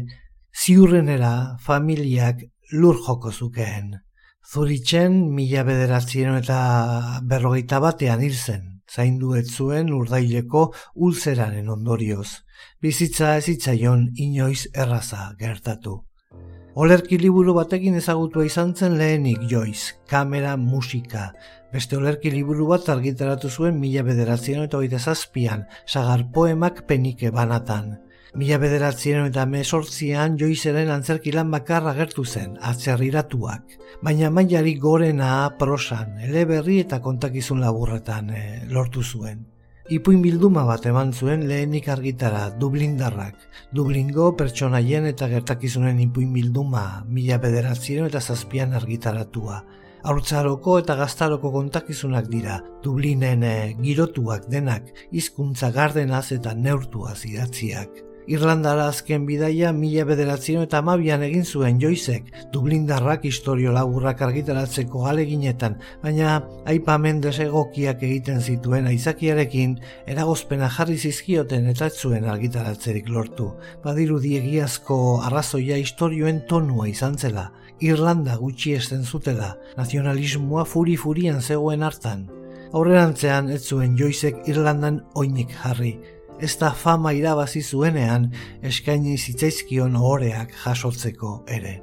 ziurrenera 0.53 1.57
familiak 1.65 2.45
lur 2.71 2.99
joko 3.07 3.31
zukeen. 3.31 3.95
Zuritzen 4.45 5.15
mila 5.33 5.63
bederatzien 5.65 6.35
eta 6.37 6.57
berrogeita 7.25 7.79
batean 7.81 8.21
hil 8.21 8.35
zen, 8.37 8.67
zaindu 8.85 9.33
zuen 9.41 9.89
urdaileko 9.93 10.67
ulzeraren 10.95 11.69
ondorioz. 11.69 12.45
Bizitza 12.81 13.35
ezitzaion 13.37 14.11
inoiz 14.15 14.67
erraza 14.73 15.33
gertatu. 15.39 16.03
Olerki 16.75 17.17
liburu 17.17 17.55
batekin 17.55 17.95
ezagutua 17.95 18.45
izan 18.45 18.75
zen 18.75 18.97
lehenik 18.99 19.41
joiz, 19.49 19.95
kamera, 20.07 20.55
musika. 20.57 21.31
Beste 21.73 21.97
olerki 21.97 22.29
liburu 22.31 22.67
bat 22.67 22.89
argitaratu 22.89 23.49
zuen 23.49 23.79
mila 23.79 24.03
bederatzien 24.03 24.61
eta 24.61 24.77
oita 24.77 24.99
zazpian, 24.99 25.65
sagar 25.87 26.29
poemak 26.35 26.85
penike 26.85 27.31
banatan. 27.31 27.95
Mila 28.35 28.57
bederatzien 28.59 29.29
eta 29.29 29.45
mesortzian 29.47 30.33
joizeren 30.35 30.89
antzerkilan 30.91 31.53
bakarra 31.53 31.93
gertu 31.95 32.25
zen, 32.25 32.57
atzerriratuak. 32.69 33.75
Baina 34.03 34.27
mailari 34.27 34.73
gorena 34.75 35.29
prosan, 35.55 36.17
eleberri 36.19 36.81
eta 36.81 36.97
kontakizun 37.05 37.61
laburretan 37.63 38.33
e, 38.35 38.41
lortu 38.67 39.03
zuen. 39.03 39.45
Ipuin 39.87 40.19
bilduma 40.19 40.65
bat 40.67 40.83
eman 40.89 41.13
zuen 41.13 41.45
lehenik 41.47 41.87
argitara 41.93 42.49
Dublindarrak. 42.59 43.37
Dublingo 43.71 44.33
pertsonaien 44.35 45.07
eta 45.07 45.29
gertakizunen 45.31 46.01
ipuin 46.03 46.33
bilduma 46.35 47.05
mila 47.07 47.37
bederatzien 47.39 48.09
eta 48.09 48.19
zazpian 48.19 48.75
argitaratua. 48.75 49.61
Hortzaroko 50.11 50.75
eta 50.81 50.97
gaztaroko 50.99 51.53
kontakizunak 51.53 52.27
dira, 52.33 52.59
Dublinen 52.83 53.47
e, 53.47 53.55
girotuak 53.79 54.51
denak, 54.51 54.91
hizkuntza 55.15 55.71
gardenaz 55.71 56.33
eta 56.35 56.51
neurtuaz 56.53 57.21
idatziak. 57.31 58.03
Irlandara 58.25 58.87
azken 58.89 59.27
bidaia 59.27 59.69
mila 59.69 60.01
bederatzen 60.09 60.63
eta 60.63 60.79
amabian 60.81 61.21
egin 61.21 61.43
zuen 61.45 61.77
joizek, 61.81 62.31
dublindarrak 62.53 63.27
historio 63.29 63.73
laburrak 63.75 64.23
argitaratzeko 64.25 65.03
aleginetan, 65.11 65.75
baina 66.01 66.39
aipamen 66.65 67.19
desegokiak 67.21 68.01
egiten 68.07 68.41
zituen 68.41 68.89
aizakiarekin, 68.89 69.75
eragozpena 70.09 70.71
jarri 70.73 70.97
zizkioten 70.97 71.69
eta 71.69 71.91
zuen 71.91 72.25
argitaratzerik 72.25 73.13
lortu. 73.13 73.51
Badiru 73.85 74.17
diegiazko 74.23 74.97
arrazoia 75.29 75.77
historioen 75.77 76.41
tonua 76.49 76.89
izan 76.89 77.19
zela, 77.21 77.51
Irlanda 77.79 78.39
gutxi 78.41 78.73
esten 78.73 79.05
zutela, 79.05 79.53
nazionalismoa 79.77 80.65
furi-furian 80.65 81.43
zegoen 81.43 81.85
hartan. 81.85 82.25
Aurrerantzean 82.73 83.53
ez 83.53 83.61
zuen 83.69 83.93
joizek 83.99 84.47
Irlandan 84.49 85.03
oinik 85.13 85.53
jarri, 85.61 85.93
ez 86.39 86.57
da 86.59 86.71
fama 86.71 87.13
irabazi 87.15 87.61
zuenean 87.61 88.29
eskaini 88.63 89.17
zitzaizkion 89.17 89.95
ohoreak 89.95 90.53
jasotzeko 90.63 91.43
ere. 91.47 91.81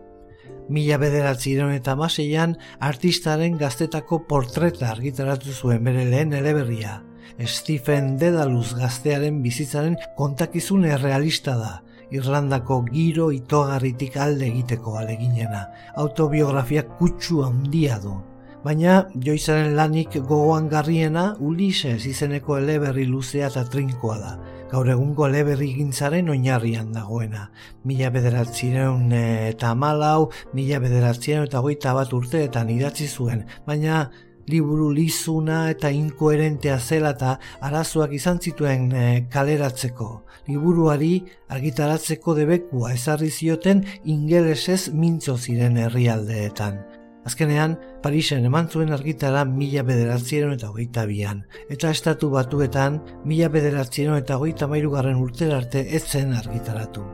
Mila 0.72 0.98
bederatzi 0.98 1.54
eta 1.58 1.96
maseian 1.96 2.56
artistaren 2.80 3.58
gaztetako 3.58 4.18
portreta 4.28 4.90
argitaratu 4.90 5.52
zuen 5.52 5.84
bere 5.84 6.04
lehen 6.04 6.32
eleberria. 6.32 7.02
Stephen 7.46 8.18
Dedalus 8.18 8.74
gaztearen 8.74 9.42
bizitzaren 9.42 9.96
kontakizune 10.16 10.96
realista 10.96 11.56
da, 11.56 11.82
Irlandako 12.10 12.82
giro 12.92 13.30
itogarritik 13.32 14.16
alde 14.16 14.46
egiteko 14.46 14.98
aleginena, 14.98 15.66
autobiografia 15.96 16.82
kutsu 16.98 17.42
handia 17.42 17.98
du 17.98 18.20
baina 18.64 19.09
joizaren 19.27 19.75
lanik 19.77 20.16
gogoan 20.16 20.68
garriena 20.70 21.25
Ulises 21.40 22.07
izeneko 22.07 22.59
eleberri 22.61 23.07
luzea 23.11 23.48
eta 23.51 23.64
trinkoa 23.68 24.18
da. 24.18 24.33
Gaur 24.72 24.88
egungo 24.88 25.27
eleberri 25.27 25.72
gintzaren 25.77 26.31
oinarrian 26.33 26.92
dagoena. 26.94 27.48
Mila 27.85 28.11
bederatzireun 28.14 29.12
eta 29.12 29.75
malau, 29.75 30.31
mila 30.55 30.79
bederatzireun 30.81 31.48
eta 31.51 31.61
goita 31.61 31.92
bat 31.98 32.12
urteetan 32.16 32.70
idatzi 32.72 33.09
zuen, 33.09 33.44
baina 33.66 34.07
liburu 34.48 34.90
lizuna 34.90 35.70
eta 35.70 35.90
inkoherentea 35.94 36.79
zela 36.79 37.12
eta 37.16 37.37
arazoak 37.61 38.14
izan 38.18 38.40
zituen 38.40 38.88
e, 38.92 39.05
kaleratzeko. 39.31 40.09
Liburuari 40.48 41.12
argitaratzeko 41.55 42.35
debekua 42.38 42.94
ezarri 42.96 43.31
zioten 43.31 43.85
ingelesez 44.05 44.88
mintzo 44.94 45.37
ziren 45.38 45.79
herrialdeetan. 45.85 46.83
Azkenean, 47.24 47.76
Parisen 48.02 48.44
eman 48.48 48.68
zuen 48.68 48.90
argitara 48.90 49.44
mila 49.46 49.85
bederatzieron 49.87 50.56
eta 50.56 50.70
hogeita 50.72 51.04
bian, 51.06 51.44
eta 51.70 51.90
estatu 51.94 52.30
batuetan 52.32 52.98
mila 53.24 53.50
bederatzieron 53.54 54.18
eta 54.18 54.40
hogeita 54.40 54.66
mairugarren 54.66 55.20
urtera 55.22 55.61
arte 55.62 55.85
ez 55.94 56.02
zen 56.02 56.32
argitaratu. 56.35 57.04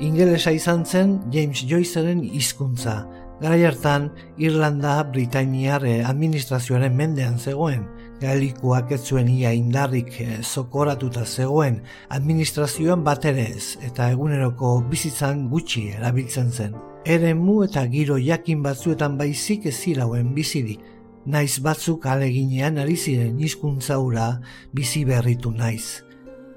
Ingelesa 0.00 0.52
izan 0.54 0.84
zen 0.86 1.18
James 1.32 1.64
Joyceren 1.68 2.22
hizkuntza. 2.24 3.02
Garai 3.40 3.64
hartan, 3.64 4.10
Irlanda 4.38 4.94
Britainiar 5.12 5.84
administrazioaren 6.06 6.94
mendean 6.96 7.38
zegoen, 7.38 7.88
Gaelikoak 8.20 8.92
ez 8.92 9.00
zuen 9.08 9.30
ia 9.32 9.50
indarrik 9.56 10.12
eh, 10.20 10.42
zokoratuta 10.44 11.24
zegoen 11.24 11.80
administrazioan 12.12 13.04
bat 13.04 13.24
ere 13.32 13.48
ez 13.56 13.78
eta 13.88 14.10
eguneroko 14.12 14.76
bizitzan 14.92 15.48
gutxi 15.48 15.88
erabiltzen 15.96 16.52
zen. 16.52 16.76
Eremu 17.04 17.62
eta 17.64 17.86
giro 17.88 18.18
jakin 18.20 18.62
batzuetan 18.62 19.16
baizik 19.16 19.64
ez 19.66 19.76
zirauen 19.76 20.34
bizirik, 20.34 20.80
naiz 21.24 21.60
batzuk 21.64 22.04
aleginean 22.06 22.76
ari 22.78 22.96
ziren 22.96 23.38
hizkuntza 23.40 23.96
bizi 24.72 25.04
berritu 25.04 25.50
naiz. 25.50 26.04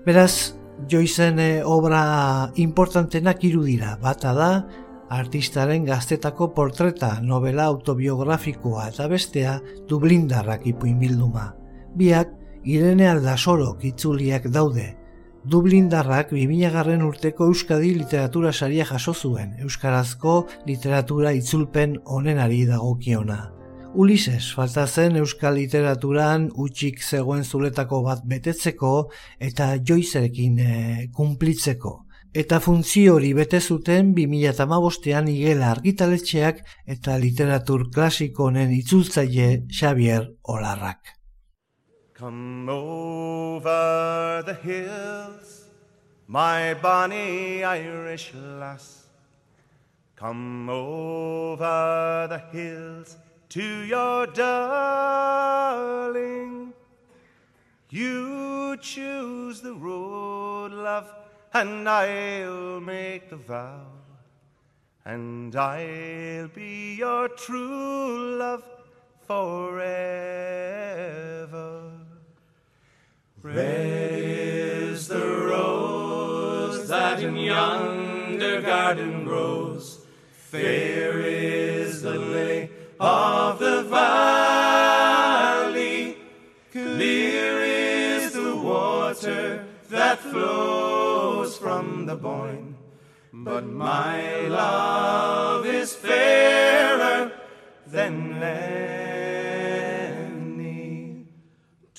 Beraz, 0.06 0.53
Joizen 0.89 1.39
eh, 1.39 1.62
obra 1.63 2.51
importantenak 2.56 3.43
irudira, 3.43 3.97
bata 4.01 4.34
da, 4.34 4.67
artistaren 5.10 5.86
gaztetako 5.86 6.53
portreta 6.53 7.19
novela 7.21 7.63
autobiografikoa 7.65 8.88
eta 8.89 9.08
bestea 9.08 9.62
Dublindarrak 9.88 10.65
ipuin 10.67 10.99
bilduma. 10.99 11.53
Biak, 11.95 12.34
Irene 12.63 13.08
Aldasorok 13.08 13.84
itzuliak 13.86 14.47
daude. 14.49 15.02
Dublindarrak 15.43 16.29
2000 16.32 16.69
garren 16.71 17.01
urteko 17.03 17.49
Euskadi 17.51 17.89
literatura 17.97 18.53
saria 18.53 18.86
jaso 18.88 19.12
zuen, 19.13 19.49
Euskarazko 19.60 20.36
literatura 20.65 21.34
itzulpen 21.36 21.97
onenari 22.06 22.62
dagokiona. 22.69 23.39
Ulises 23.93 24.53
falta 24.56 24.86
zen 24.88 25.19
euskal 25.19 25.58
literaturan 25.60 26.45
utxik 26.65 27.03
zegoen 27.03 27.43
zuletako 27.43 27.99
bat 28.06 28.23
betetzeko 28.25 28.93
eta 29.49 29.67
joizerekin 29.89 30.60
e, 30.60 30.77
kumplitzeko. 31.13 31.91
Eta 32.34 32.62
funtzio 32.63 33.17
hori 33.17 33.34
bete 33.38 33.60
zuten 33.60 34.13
2008an 34.15 35.27
igela 35.29 35.73
argitaletxeak 35.75 36.63
eta 36.95 37.19
literatur 37.19 37.89
klasiko 37.91 38.47
honen 38.47 38.71
itzultzaile 38.79 39.67
Xavier 39.67 40.32
Olarrak. 40.56 41.19
Come 42.23 42.69
over 42.69 44.43
the 44.45 44.53
hills, 44.53 45.65
my 46.25 46.73
bonny 46.73 47.65
Irish 47.65 48.33
lass. 48.33 49.07
Come 50.15 50.69
over 50.69 52.27
the 52.29 52.38
hills, 52.57 53.17
to 53.49 53.81
your 53.81 54.27
darling. 54.27 55.12
You 57.89 58.77
choose 58.77 59.59
the 59.59 59.73
road, 59.73 60.71
love, 60.71 61.13
and 61.53 61.89
I'll 61.89 62.79
make 62.79 63.29
the 63.29 63.36
vow, 63.36 63.88
and 65.03 65.53
I'll 65.53 66.47
be 66.47 66.95
your 66.95 67.27
true 67.27 68.38
love 68.38 68.63
forever. 69.27 69.83
Red 73.43 74.13
is 74.13 75.10
the 75.10 75.19
rose 75.19 76.88
that 76.88 77.21
in 77.21 77.36
yonder 77.36 78.62
garden 78.62 79.25
grows, 79.25 79.99
fair 80.32 81.19
is 81.19 82.03
the 82.03 82.12
lily 82.12 82.69
of 83.01 83.60
the 83.60 83.84
valley. 83.84 84.95
Clear 86.71 87.62
is 87.63 88.32
the 88.32 88.56
water 88.56 89.65
that 89.89 90.19
flows 90.19 91.58
from 91.58 92.06
the 92.06 92.15
Boyne. 92.15 92.77
But 93.34 93.65
my 93.65 94.47
love 94.47 95.65
is 95.65 95.93
fairer 95.93 97.34
than 97.88 98.41
any. 98.41 99.02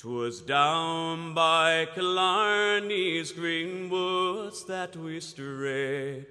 Twas 0.05 0.39
down 0.41 1.33
by 1.33 1.87
Killarney's 1.95 3.31
green 3.31 3.89
woods 3.89 4.63
that 4.65 4.95
we 4.95 5.19
strayed 5.19 6.27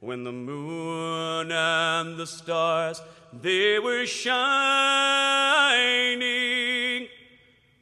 when 0.00 0.24
the 0.24 0.32
moon 0.32 1.52
and 1.52 2.16
the 2.16 2.26
stars 2.26 3.02
they 3.34 3.78
were 3.80 4.06
shining. 4.06 4.38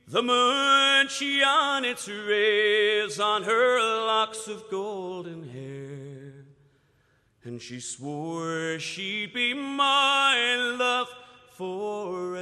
The 0.09 0.23
moon 0.25 1.07
shone 1.07 1.85
its 1.85 2.09
rays 2.09 3.21
on 3.21 3.45
her 3.45 3.79
locks 4.05 4.49
of 4.49 4.69
golden 4.69 5.49
hair, 5.49 6.47
and 7.45 7.63
she 7.63 7.79
swore 7.79 8.81
she'd 8.81 9.33
be 9.33 9.55
my 9.55 10.57
love 10.77 11.09
forever. 11.51 12.37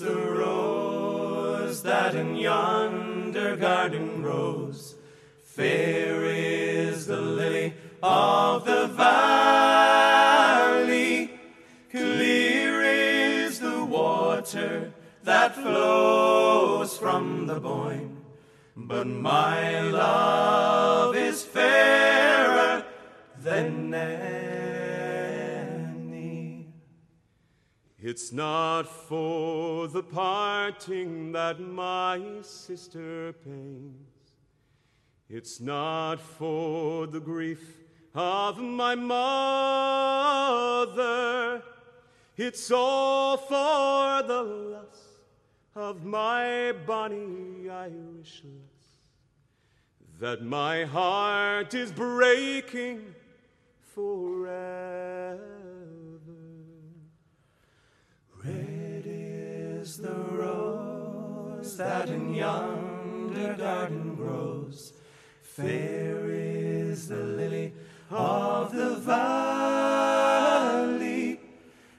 The 0.00 0.14
rose 0.14 1.82
that 1.82 2.14
in 2.14 2.34
yonder 2.36 3.54
garden 3.56 4.22
grows, 4.22 4.94
fair 5.42 6.24
is 6.24 7.06
the 7.06 7.20
lily 7.20 7.74
of 8.02 8.64
the 8.64 8.86
valley, 8.86 10.10
clear 11.90 12.80
is 12.82 13.60
the 13.60 13.84
water 13.84 14.94
that 15.22 15.54
flows 15.54 16.96
from 16.96 17.46
the 17.46 17.60
Boyne. 17.60 18.16
But 18.74 19.06
my 19.06 19.80
love 19.80 21.14
is 21.14 21.44
fairer 21.44 22.86
than 23.38 23.92
any. 23.92 24.49
It's 28.02 28.32
not 28.32 28.84
for 28.84 29.86
the 29.86 30.02
parting 30.02 31.32
that 31.32 31.60
my 31.60 32.18
sister 32.40 33.34
pains. 33.44 34.06
It's 35.28 35.60
not 35.60 36.18
for 36.18 37.06
the 37.06 37.20
grief 37.20 37.76
of 38.14 38.58
my 38.58 38.94
mother. 38.94 39.22
It's 42.38 42.70
all 42.70 43.36
for 43.36 44.22
the 44.26 44.42
loss 44.44 45.18
of 45.74 46.02
my 46.02 46.72
bonny 46.86 47.68
Irish 47.68 48.42
lass. 48.44 48.86
That 50.20 50.42
my 50.42 50.84
heart 50.84 51.74
is 51.74 51.92
breaking 51.92 53.14
forever. 53.94 55.59
Is 59.90 59.96
the 59.96 60.22
rose 60.42 61.76
that 61.76 62.08
in 62.08 62.32
yonder 62.32 63.54
garden 63.54 64.14
grows. 64.14 64.92
Fair 65.42 66.30
is 66.30 67.08
the 67.08 67.24
lily 67.40 67.72
of 68.08 68.72
the 68.72 68.94
valley. 69.14 70.20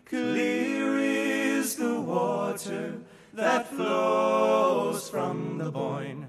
Clear 0.06 1.00
is 1.00 1.76
the 1.76 2.00
water 2.00 2.94
that 3.34 3.68
flows 3.68 5.10
from 5.10 5.58
the 5.58 5.70
Boyne. 5.70 6.28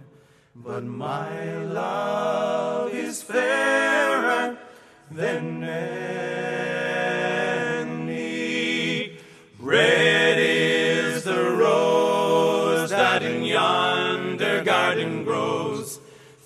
But 0.56 0.82
my 0.82 1.58
love 1.58 2.92
is 2.92 3.22
fairer 3.22 4.58
than 5.12 5.62
any. 5.62 6.41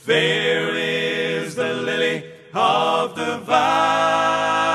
Fair 0.07 0.71
is 0.77 1.57
the 1.57 1.75
lily 1.83 2.23
of 2.55 3.17
the 3.17 3.39
valley. 3.39 4.69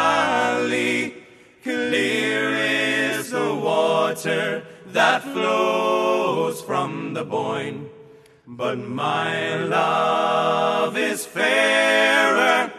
Clear 1.64 2.52
is 2.52 3.32
the 3.32 3.56
water 3.56 4.66
that 4.92 5.24
flows 5.24 6.62
from 6.62 7.14
the 7.14 7.24
Boyne. 7.24 7.88
But 8.46 8.78
my 8.80 9.56
love 9.56 10.98
is 10.98 11.26
fairer 11.26 12.74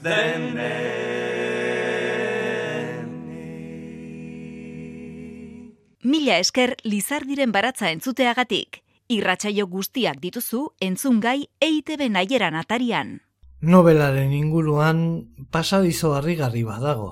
than 0.00 0.56
any. 0.56 1.10
Mila 6.02 6.38
esker 6.40 6.76
Lizardiren 6.82 7.52
baratza 7.52 7.90
entzuteagatik. 7.90 8.80
Irratsaio 9.10 9.64
guztiak 9.66 10.20
dituzu 10.22 10.60
entzungai 10.86 11.48
EITB 11.66 12.04
naieran 12.14 12.54
atarian. 12.54 13.16
Nobelaren 13.60 14.30
inguruan 14.32 15.00
pasadizo 15.50 16.12
harrigarri 16.14 16.62
badago. 16.62 17.10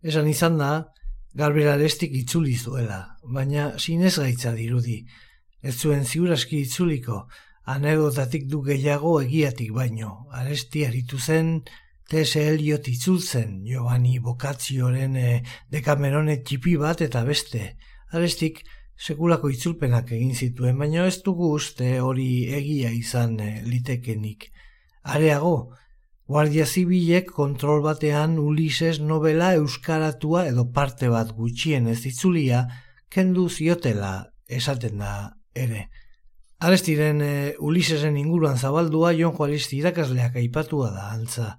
Esan 0.00 0.30
izan 0.30 0.56
da, 0.56 0.70
garberalestik 1.36 2.16
itzuli 2.22 2.56
zuela, 2.56 3.18
baina 3.36 3.74
sinez 3.78 4.14
gaitza 4.16 4.54
dirudi. 4.56 5.02
Ez 5.60 5.76
zuen 5.76 6.06
ziuraski 6.08 6.62
itzuliko, 6.64 7.26
anedotatik 7.68 8.48
du 8.48 8.62
gehiago 8.64 9.18
egiatik 9.20 9.76
baino, 9.76 10.24
aresti 10.32 10.86
aritu 10.88 11.20
zen, 11.20 11.60
Tese 12.10 12.48
Eliot 12.50 12.88
itzultzen, 12.90 13.60
Giovanni 13.62 14.16
Bokatzioren 14.18 15.12
e, 15.14 15.28
dekamerone 15.70 16.40
txipi 16.42 16.72
bat 16.80 17.04
eta 17.04 17.20
beste. 17.28 17.76
Arestik, 18.10 18.64
sekulako 19.00 19.48
itzulpenak 19.48 20.12
egin 20.12 20.34
zituen, 20.34 20.76
baina 20.78 21.06
ez 21.08 21.22
dugu 21.24 21.54
uste 21.56 21.94
hori 22.04 22.30
egia 22.56 22.90
izan 22.92 23.38
e, 23.40 23.50
litekenik. 23.64 24.50
Areago, 25.02 25.72
Guardia 26.30 26.66
Zibilek 26.66 27.32
kontrol 27.34 27.80
batean 27.82 28.36
Ulises 28.38 29.00
novela 29.00 29.54
euskaratua 29.56 30.44
edo 30.50 30.66
parte 30.76 31.08
bat 31.10 31.32
gutxien 31.38 31.88
ez 31.88 32.04
itzulia, 32.06 32.66
kendu 33.08 33.48
ziotela 33.48 34.12
esaten 34.46 35.00
da 35.00 35.14
ere. 35.54 35.88
Arestiren 36.60 37.24
e, 37.24 37.32
Ulisesen 37.58 38.20
inguruan 38.20 38.60
zabaldua 38.60 39.14
Jon 39.16 39.32
Juaristi 39.32 39.80
irakasleak 39.80 40.36
aipatua 40.36 40.92
da 40.92 41.08
antza. 41.16 41.54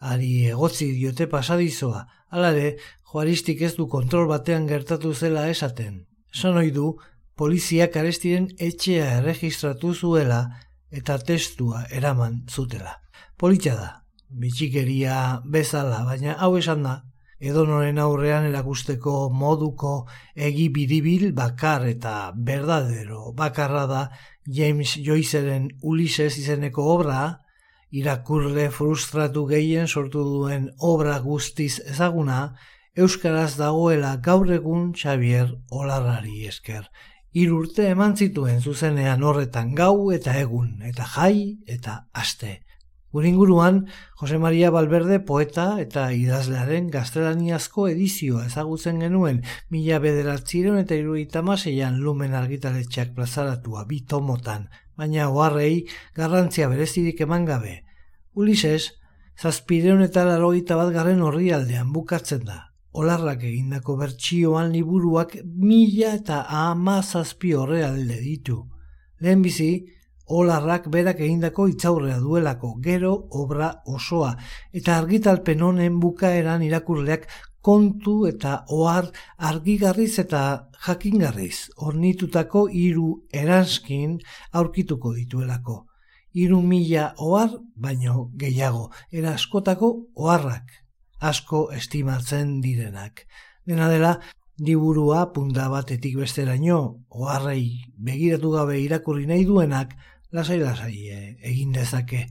Ari 0.00 0.46
egotzi 0.48 0.90
diote 0.96 1.28
pasadizoa, 1.28 2.06
alare 2.32 2.76
Juaristik 3.12 3.60
ez 3.62 3.74
du 3.76 3.86
kontrol 3.86 4.28
batean 4.32 4.66
gertatu 4.66 5.12
zela 5.12 5.48
esaten. 5.52 6.06
Sanoi 6.32 6.70
du, 6.70 6.94
poliziak 7.36 7.96
arestiren 7.96 8.48
etxea 8.58 9.18
erregistratu 9.18 9.92
zuela 9.94 10.40
eta 10.90 11.18
testua 11.18 11.84
eraman 11.90 12.44
zutela. 12.48 12.96
Politxa 13.36 13.74
da, 13.76 13.90
bitxikeria 14.30 15.42
bezala, 15.44 16.04
baina 16.08 16.36
hau 16.40 16.56
esan 16.56 16.86
da, 16.86 16.94
edonoren 17.38 17.98
aurrean 18.00 18.46
erakusteko 18.48 19.28
moduko 19.28 20.06
egibidibil 20.34 21.32
bakar 21.36 21.84
eta 21.88 22.32
berdadero 22.32 23.32
bakarra 23.36 23.84
da 23.86 24.02
James 24.46 24.96
Joyceren 25.04 25.68
Ulises 25.82 26.38
izeneko 26.38 26.86
obra, 26.94 27.42
irakurle 27.90 28.70
frustratu 28.70 29.44
gehien 29.50 29.86
sortu 29.86 30.24
duen 30.24 30.70
obra 30.78 31.18
guztiz 31.20 31.80
ezaguna, 31.84 32.56
Euskaraz 32.96 33.58
dagoela 33.60 34.14
gaur 34.24 34.48
egun 34.54 34.94
Xavier 34.96 35.50
Olarrari 35.68 36.46
esker. 36.48 36.86
Irurte 37.36 37.90
eman 37.92 38.14
zituen 38.16 38.62
zuzenean 38.64 39.20
horretan 39.20 39.74
gau 39.76 40.06
eta 40.14 40.32
egun, 40.40 40.70
eta 40.80 41.04
jai 41.04 41.58
eta 41.74 41.96
aste. 42.16 42.62
Guringuruan, 43.12 43.82
Jose 44.16 44.38
Maria 44.40 44.70
Valverde 44.72 45.18
poeta 45.20 45.66
eta 45.82 46.06
idazlearen 46.16 46.88
gaztelaniazko 46.94 47.84
edizioa 47.90 48.46
ezagutzen 48.46 49.02
genuen 49.04 49.42
mila 49.68 49.98
bederatziron 50.00 50.78
eta 50.80 50.96
iruita 50.96 51.42
maseian 51.44 51.98
lumen 52.00 52.32
argitaletxeak 52.38 53.12
plazaratua 53.18 53.84
bi 53.90 53.98
tomotan, 54.08 54.70
baina 54.96 55.28
oharrei 55.28 55.84
garrantzia 56.16 56.70
berezirik 56.72 57.20
eman 57.28 57.44
gabe. 57.44 57.82
Ulises, 58.32 58.94
zazpireun 59.36 60.00
eta 60.08 60.24
laroita 60.24 60.80
bat 60.80 60.94
garren 60.96 61.20
horri 61.20 61.52
aldean 61.52 61.92
bukatzen 61.92 62.48
da. 62.48 62.58
Olarrak 62.96 63.42
egindako 63.44 63.98
bertsioan 64.00 64.70
liburuak 64.72 65.34
mila 65.44 66.14
eta 66.16 66.46
ama 66.48 67.02
horre 67.02 67.82
alde 67.84 68.20
ditu. 68.20 68.56
Lehenbizi, 69.20 69.84
olarrak 70.26 70.88
berak 70.88 71.20
egindako 71.20 71.68
itzaurrea 71.68 72.18
duelako, 72.18 72.76
gero 72.80 73.28
obra 73.30 73.82
osoa, 73.86 74.36
eta 74.72 74.96
argitalpen 74.98 75.62
honen 75.62 76.00
bukaeran 76.00 76.62
irakurleak 76.62 77.28
kontu 77.60 78.26
eta 78.26 78.64
ohar 78.70 79.10
argigarriz 79.36 80.18
eta 80.18 80.70
jakingarriz, 80.86 81.68
ornitutako 81.76 82.66
hiru 82.70 83.10
eranskin 83.32 84.18
aurkituko 84.52 85.12
dituelako. 85.14 85.84
Hiru 86.32 86.62
mila 86.62 87.12
ohar, 87.18 87.50
baino 87.76 88.30
gehiago, 88.36 88.90
era 89.10 89.34
askotako 89.34 89.92
oharrak, 90.14 90.85
asko 91.20 91.70
estimatzen 91.72 92.60
direnak. 92.60 93.26
Dena 93.66 93.88
dela, 93.88 94.18
Diburua 94.56 95.34
punta 95.34 95.66
batetik 95.68 96.14
besteraino, 96.16 97.04
oharrei 97.12 97.84
begiratu 98.00 98.54
gabe 98.54 98.78
irakurri 98.80 99.26
nahi 99.28 99.44
duenak, 99.44 99.92
lasai 100.32 100.56
lasai 100.62 100.96
e, 101.12 101.18
egin 101.44 101.74
dezake. 101.76 102.22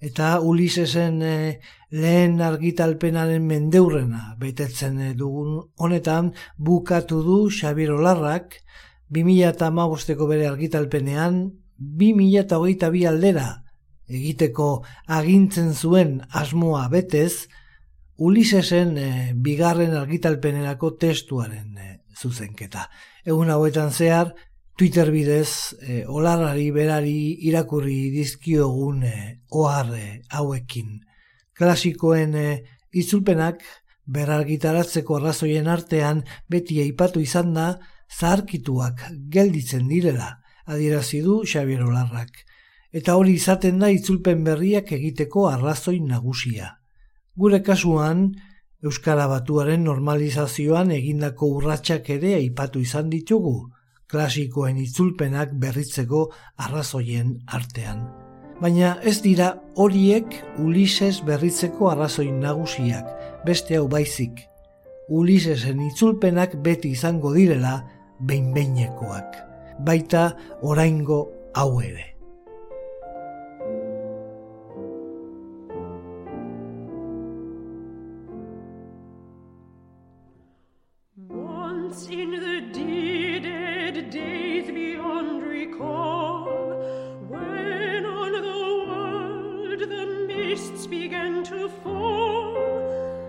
Eta 0.00 0.40
Ulisesen 0.40 1.20
e, 1.22 1.60
lehen 1.94 2.40
argitalpenaren 2.42 3.46
mendeurrena 3.46 4.34
betetzen 4.40 4.98
e, 4.98 5.12
dugun 5.14 5.60
honetan 5.78 6.32
bukatu 6.58 7.22
du 7.22 7.38
Xabier 7.54 7.94
Olarrak 7.94 8.58
2008ko 9.14 10.26
bere 10.26 10.48
argitalpenean 10.50 11.44
2008 11.78 13.06
aldera 13.12 13.48
egiteko 14.10 14.82
agintzen 15.06 15.70
zuen 15.74 16.18
asmoa 16.30 16.88
betez 16.90 17.46
Ulisesen 18.20 18.96
e, 19.00 19.08
bigarren 19.32 19.94
argitalpenerako 19.96 20.92
testuaren 21.00 21.78
e, 21.80 21.90
zuzenketa. 22.20 22.84
Egun 23.24 23.48
hauetan 23.48 23.90
zehar, 23.90 24.34
Twitter 24.76 25.10
bidez 25.12 25.76
e, 25.80 26.02
olarrari 26.04 26.70
berari 26.72 27.36
irakurri 27.48 28.10
dizkiogun 28.12 29.02
e, 29.08 29.14
oharre 29.56 30.20
hauekin. 30.36 30.98
Klasikoen 31.56 32.36
e, 32.36 32.44
itzulpenak 32.92 33.64
berargitaratzeko 34.04 35.16
arrazoien 35.16 35.68
artean 35.68 36.24
beti 36.48 36.80
aipatu 36.84 37.20
izan 37.24 37.54
da 37.56 37.66
zaharkituak 38.10 39.06
gelditzen 39.32 39.88
direla, 39.88 40.40
adierazi 40.66 41.22
du 41.24 41.40
Xabier 41.44 41.84
Olarrak. 41.86 42.44
Eta 42.92 43.14
hori 43.16 43.36
izaten 43.38 43.78
da 43.80 43.88
itzulpen 43.94 44.44
berriak 44.44 44.92
egiteko 44.96 45.46
arrazoi 45.48 46.00
nagusia. 46.00 46.79
Gure 47.40 47.62
kasuan, 47.64 48.34
Euskara 48.84 49.24
Batuaren 49.30 49.86
normalizazioan 49.86 50.90
egindako 50.92 51.46
urratsak 51.56 52.10
ere 52.12 52.34
aipatu 52.36 52.82
izan 52.84 53.08
ditugu, 53.08 53.54
klasikoen 54.12 54.76
itzulpenak 54.82 55.54
berritzeko 55.62 56.26
arrazoien 56.66 57.30
artean. 57.58 58.02
Baina 58.60 58.90
ez 59.08 59.16
dira 59.24 59.48
horiek 59.80 60.36
Ulises 60.66 61.22
berritzeko 61.24 61.88
arrazoin 61.94 62.36
nagusiak, 62.44 63.08
beste 63.48 63.80
hau 63.80 63.88
baizik. 63.88 64.44
Ulisesen 65.08 65.80
itzulpenak 65.88 66.60
beti 66.60 66.92
izango 66.92 67.32
direla 67.32 67.78
behinbeinekoak, 68.20 69.42
baita 69.88 70.28
oraingo 70.60 71.24
hau 71.56 71.70
ere. 71.80 72.10
in 82.12 82.30
the 82.32 82.60
dead 82.72 84.10
days 84.10 84.66
beyond 84.66 85.44
recall, 85.44 86.44
when 87.28 88.04
on 88.04 88.32
the 88.32 88.88
world 88.88 89.78
the 89.78 90.26
mists 90.26 90.88
began 90.88 91.44
to 91.44 91.68
fall, 91.68 92.56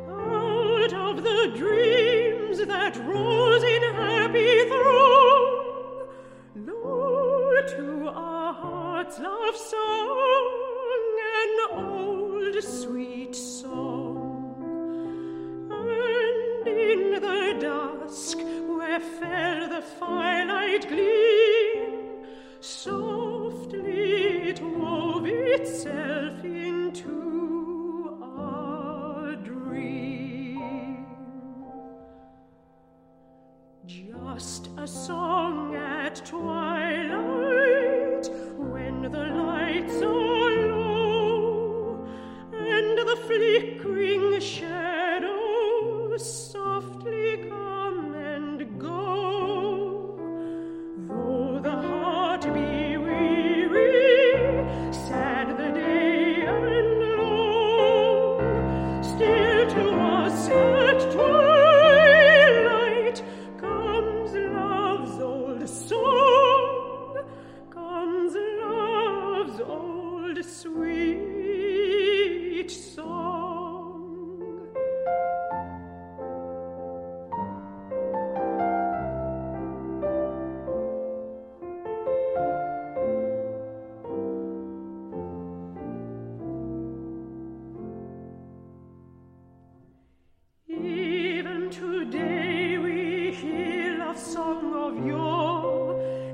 out 0.09 0.93
of 0.93 1.21
the 1.21 1.53
dreams 1.55 2.65
that 2.65 2.97
rose 3.05 3.63
in 3.63 3.83
happy 3.93 4.67
throng, 4.67 6.07
lo, 6.55 7.61
to 7.67 8.07
our 8.07 8.53
hearts 8.53 9.19
love 9.19 9.55
song 9.55 11.19
an 11.43 11.85
old 11.85 12.63
sweet. 12.63 13.20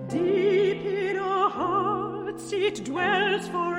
Deep 0.09 0.85
in 0.85 1.17
our 1.17 1.49
hearts 1.49 2.51
it 2.51 2.83
dwells 2.83 3.47
forever. 3.47 3.76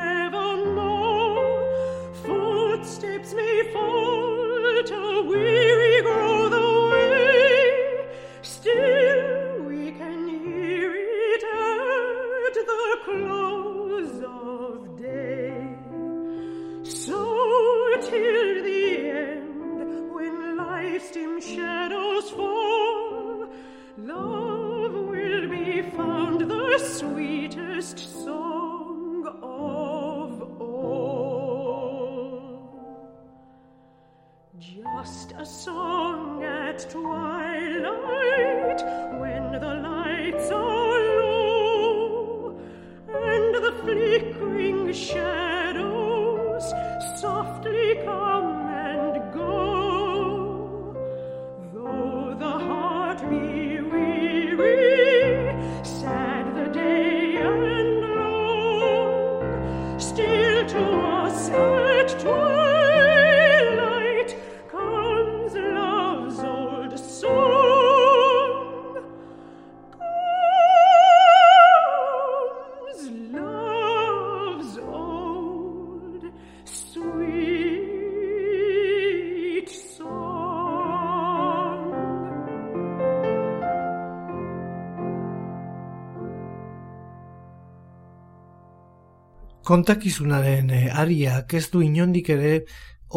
Kontakizunaren 89.68 90.70
eh, 90.72 90.86
ariak 90.96 91.52
ez 91.58 91.66
du 91.68 91.82
inondik 91.84 92.30
ere 92.32 92.52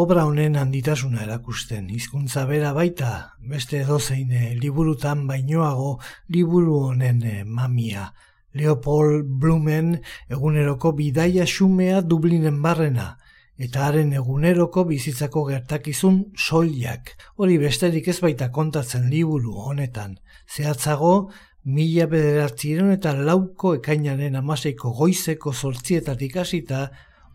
obra 0.04 0.26
honen 0.28 0.58
handitasuna 0.60 1.22
erakusten. 1.24 1.86
Hizkuntza 1.96 2.44
bera 2.50 2.74
baita, 2.76 3.12
beste 3.54 3.80
edozein 3.86 4.34
eh, 4.36 4.50
liburutan 4.60 5.22
bainoago 5.30 5.94
liburu 6.36 6.74
honen 6.90 7.22
eh, 7.24 7.46
mamia. 7.46 8.10
Leopold 8.52 9.30
Blumen 9.40 9.94
eguneroko 10.28 10.92
bidaia 10.98 11.46
xumea 11.48 12.02
Dublinen 12.02 12.60
barrena, 12.66 13.14
eta 13.56 13.86
haren 13.88 14.12
eguneroko 14.20 14.84
bizitzako 14.92 15.46
gertakizun 15.54 16.20
soilak. 16.36 17.14
Hori 17.40 17.62
besterik 17.64 18.12
ez 18.12 18.20
baita 18.20 18.52
kontatzen 18.52 19.08
liburu 19.14 19.56
honetan. 19.70 20.20
Zehatzago, 20.52 21.32
mila 21.64 22.08
bederatziron 22.10 22.92
eta 22.92 23.14
lauko 23.14 23.76
ekainaren 23.78 24.36
amaseiko 24.36 24.92
goizeko 24.98 25.54
sortzietatik 25.54 26.38
hasita, 26.38 26.90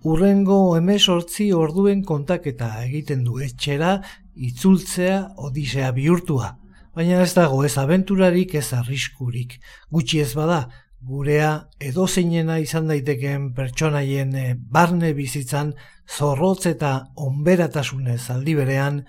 urrengo 0.05 0.77
emesortzi 0.77 1.51
orduen 1.53 2.03
kontaketa 2.05 2.71
egiten 2.85 3.25
du 3.25 3.41
etxera, 3.43 4.01
itzultzea 4.37 5.21
odisea 5.49 5.93
bihurtua. 5.97 6.57
Baina 6.97 7.21
ez 7.23 7.35
dago 7.37 7.63
ez 7.65 7.77
abenturarik 7.79 8.55
ez 8.57 8.71
arriskurik. 8.73 9.59
Gutxi 9.93 10.21
ez 10.25 10.33
bada, 10.35 10.67
gurea 11.07 11.51
edozeinena 11.81 12.59
izan 12.59 12.89
daitekeen 12.89 13.51
pertsonaien 13.55 14.33
eh, 14.35 14.55
barne 14.57 15.13
bizitzan 15.15 15.75
zorrotz 16.07 16.67
eta 16.71 17.13
onberatasunez 17.17 18.23
aldi 18.33 18.57
berean, 18.59 19.05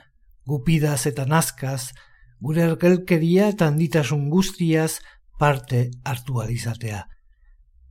gupidaz 0.47 1.05
eta 1.09 1.25
nazkaz, 1.25 1.93
gure 2.41 2.63
ergelkeria 2.71 3.49
eta 3.53 3.67
handitasun 3.67 4.29
guztiaz 4.29 4.99
parte 5.39 5.89
hartu 6.03 6.41
alizatea. 6.41 7.05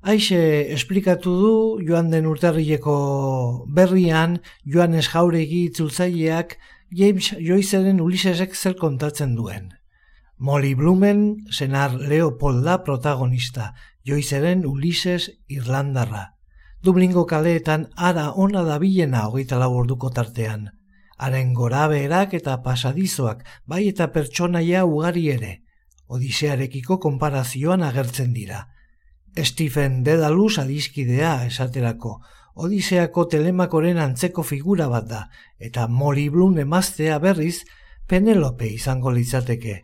Aixe 0.06 0.38
esplikatu 0.74 1.32
du 1.40 1.54
joan 1.86 2.12
den 2.12 2.26
urtarrileko 2.30 2.96
berrian 3.74 4.38
Joanes 4.64 5.08
Jauregi 5.10 5.64
itzultzaileak 5.70 6.58
James 6.94 7.32
Joyceren 7.42 8.00
Ulisesek 8.00 8.54
zer 8.54 8.76
kontatzen 8.78 9.34
duen. 9.34 9.72
Molly 10.38 10.74
Blumen, 10.74 11.46
senar 11.50 11.94
Leopolda 11.96 12.84
protagonista, 12.84 13.72
Joyceren 14.04 14.66
Ulises 14.66 15.30
Irlandarra. 15.48 16.36
Dublingo 16.84 17.24
kaleetan 17.26 17.88
ara 17.96 18.30
ona 18.30 18.62
dabilena 18.62 19.24
hogeita 19.26 19.58
lau 19.58 19.72
orduko 19.80 20.10
tartean. 20.10 20.68
Haren 21.16 21.54
gorabeerak 21.54 22.34
eta 22.36 22.58
pasadizoak, 22.62 23.44
bai 23.66 23.86
eta 23.88 24.10
pertsonaia 24.12 24.84
ugari 24.84 25.28
ere, 25.32 25.52
Odisearekiko 26.06 26.98
konparazioan 27.02 27.82
agertzen 27.82 28.32
dira. 28.34 28.66
Stephen 29.42 30.02
Dedalus 30.04 30.58
adiskidea 30.62 31.32
esaterako, 31.46 32.20
Odiseako 32.56 33.26
telemakoren 33.32 33.98
antzeko 34.00 34.44
figura 34.46 34.86
bat 34.88 35.08
da, 35.10 35.24
eta 35.58 35.88
Molly 35.88 36.28
Bloom 36.32 36.56
emaztea 36.62 37.18
berriz 37.18 37.64
Penelope 38.06 38.70
izango 38.70 39.10
litzateke. 39.10 39.82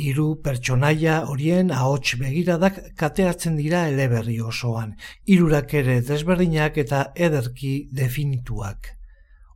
Hiru 0.00 0.28
pertsonaia 0.44 1.18
horien 1.28 1.72
ahots 1.74 2.14
begiradak 2.20 2.78
kateatzen 2.96 3.58
dira 3.60 3.82
eleberri 3.90 4.38
osoan, 4.40 4.94
hirurak 5.26 5.74
ere 5.82 6.00
desberdinak 6.06 6.78
eta 6.80 7.04
ederki 7.28 7.74
definituak. 7.92 8.94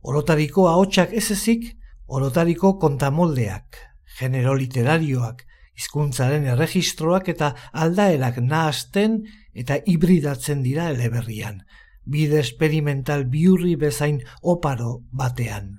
Orotariko 0.07 0.69
ahotsak 0.71 1.11
ez 1.19 1.25
ezik, 1.33 1.65
orotariko 2.07 2.77
kontamoldeak, 2.79 3.75
genero 4.19 4.53
literarioak, 4.55 5.41
hizkuntzaren 5.75 6.45
erregistroak 6.53 7.27
eta 7.33 7.49
aldaerak 7.85 8.37
nahasten 8.39 9.17
eta 9.51 9.81
hibridatzen 9.83 10.61
dira 10.63 10.85
eleberrian, 10.93 11.59
bide 12.07 12.39
esperimental 12.39 13.25
biurri 13.33 13.75
bezain 13.75 14.21
oparo 14.55 14.93
batean. 15.11 15.75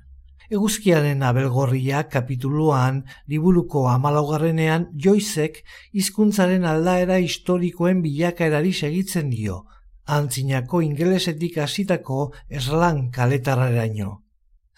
Eguzkiaren 0.52 1.24
abelgorria 1.24 2.04
kapituluan, 2.12 3.02
liburuko 3.32 3.86
amalaugarrenean, 3.88 4.90
joizek 4.92 5.62
hizkuntzaren 5.96 6.68
aldaera 6.68 7.16
historikoen 7.24 8.04
bilakaerari 8.04 8.76
segitzen 8.76 9.32
dio, 9.32 9.62
antzinako 10.08 10.80
ingelesetik 10.82 11.58
hasitako 11.58 12.32
eslan 12.48 13.10
kaletarreraino. 13.12 14.22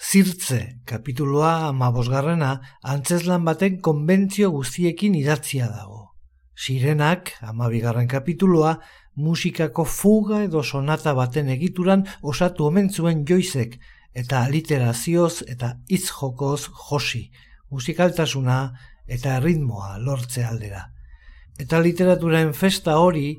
Zirtze, 0.01 0.61
kapituloa 0.89 1.68
amabosgarrena, 1.68 2.55
antzeslan 2.83 3.45
baten 3.45 3.81
konbentzio 3.85 4.51
guztiekin 4.51 5.14
idatzia 5.14 5.68
dago. 5.68 6.07
Sirenak, 6.57 7.35
amabigarren 7.41 8.09
kapituloa, 8.09 8.78
musikako 9.14 9.85
fuga 9.85 10.43
edo 10.47 10.62
sonata 10.62 11.12
baten 11.14 11.49
egituran 11.53 12.07
osatu 12.22 12.66
omen 12.66 12.89
zuen 12.91 13.24
joizek, 13.28 13.76
eta 14.14 14.47
literazioz 14.49 15.45
eta 15.47 15.74
hitz 15.89 16.09
jokoz 16.11 16.66
josi, 16.89 17.28
musikaltasuna 17.70 18.59
eta 19.07 19.39
ritmoa 19.41 19.99
lortze 19.99 20.45
aldera. 20.45 20.89
Eta 21.61 21.78
literaturaren 21.85 22.55
festa 22.57 22.97
hori, 22.99 23.37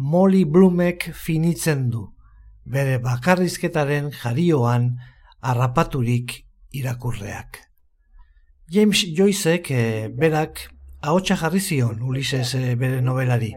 Molly 0.00 0.46
Blumek 0.48 1.10
finitzen 1.12 1.90
du, 1.92 2.06
bere 2.64 2.96
bakarrizketaren 3.04 4.06
jarioan 4.16 4.94
harrapaturik 5.44 6.38
irakurreak. 6.72 7.58
James 8.72 9.02
Joycek 9.18 9.68
e, 9.70 9.82
berak 10.08 10.62
ahotsa 11.02 11.36
jarri 11.36 11.60
zion 11.60 12.00
Ulises 12.00 12.54
e, 12.54 12.76
bere 12.80 13.02
novelari. 13.04 13.50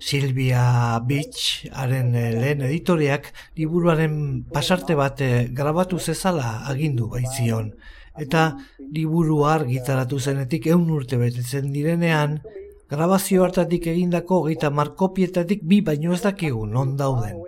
Silvia 0.00 0.62
Beach 1.04 1.68
haren 1.68 2.14
e, 2.14 2.24
lehen 2.32 2.64
editoreak 2.70 3.28
liburuaren 3.60 4.16
pasarte 4.54 4.96
bat 4.96 5.20
e, 5.20 5.50
grabatu 5.52 6.00
zezala 6.00 6.62
agindu 6.72 7.10
baitzion. 7.12 7.74
Eta 8.16 8.54
liburu 8.96 9.42
argitaratu 9.44 10.16
zenetik 10.18 10.72
eun 10.72 10.88
urte 10.96 11.20
betetzen 11.20 11.68
direnean, 11.76 12.40
grabazio 12.90 13.44
hartatik 13.44 13.86
egindako 13.86 14.40
hogeita 14.42 14.70
markopietatik 14.74 15.62
bi 15.62 15.78
baino 15.86 16.12
ez 16.16 16.22
dakigu 16.24 16.66
non 16.66 16.96
dauden. 16.98 17.38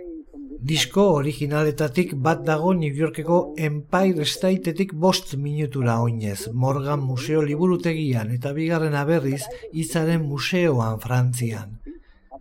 Disko 0.63 1.09
originaletatik 1.17 2.13
bat 2.15 2.45
dago 2.47 2.71
New 2.79 2.95
Yorkeko 2.95 3.39
Empire 3.59 4.25
Stateetik 4.25 4.93
bost 4.95 5.35
minutura 5.35 5.97
oinez, 6.01 6.47
Morgan 6.53 7.03
Museo 7.03 7.43
liburutegian 7.43 8.31
eta 8.31 8.53
bigarren 8.55 8.95
aberriz 8.95 9.43
izaren 9.73 10.23
museoan 10.29 11.01
Frantzian. 11.03 11.81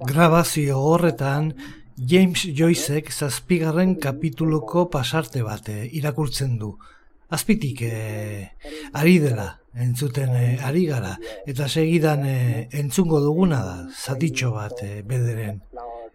Grabazio 0.05 0.77
horretan, 0.77 1.55
James 1.97 2.45
Joycek 2.57 3.09
zazpigarren 3.11 3.95
kapituluko 3.95 4.89
pasarte 4.93 5.41
bate 5.41 5.87
irakurtzen 5.91 6.59
du. 6.61 6.75
Azpitik, 7.29 7.81
e, 7.81 8.51
ari 8.93 9.17
dela, 9.23 9.60
entzuten 9.75 10.35
e, 10.35 10.59
ari 10.63 10.85
gara, 10.85 11.15
eta 11.47 11.67
segidan 11.67 12.25
e, 12.25 12.67
entzungo 12.71 13.21
duguna 13.23 13.61
da, 13.65 13.77
zatitxo 13.91 14.51
bat 14.55 14.83
e, 14.83 15.01
bederen. 15.07 15.61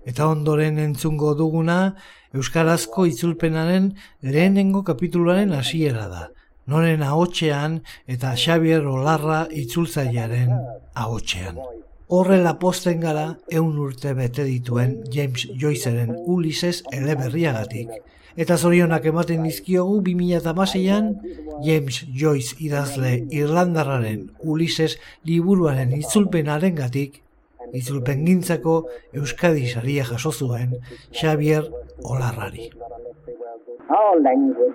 Eta 0.07 0.29
ondoren 0.31 0.79
entzungo 0.79 1.35
duguna 1.35 1.97
Euskarazko 2.37 3.07
itzulpenaren 3.11 3.93
lehenengo 4.23 4.83
kapituluaren 4.87 5.55
hasiera 5.57 6.07
da. 6.11 6.27
Noren 6.67 7.03
ahotxean 7.07 7.81
eta 8.11 8.35
Xavier 8.37 8.87
Olarra 8.91 9.47
itzultzailearen 9.51 10.53
ahotxean. 10.95 11.59
Horrela 12.07 12.53
posten 12.63 13.01
gara 13.03 13.27
eun 13.51 13.79
urte 13.83 14.13
bete 14.15 14.45
dituen 14.47 14.99
James 15.15 15.47
Joyceren 15.63 16.13
Ulises 16.35 16.83
eleberriagatik. 16.93 17.91
Eta 18.37 18.57
zorionak 18.57 19.07
ematen 19.09 19.45
dizkiogu 19.49 20.01
2006an 20.09 21.13
James 21.65 22.03
Joyce 22.23 22.57
idazle 22.61 23.13
Irlandarraren 23.33 24.27
Ulises 24.45 24.99
liburuaren 25.25 25.95
itzulpenaren 25.97 26.75
gatik, 26.77 27.23
Euskadi 29.13 29.67
saria 29.67 30.05
jaso 30.05 30.33
zuen 30.33 30.77
Xavier 31.13 31.65
Olarrari. 32.05 32.71
our 33.89 34.21
language, 34.21 34.75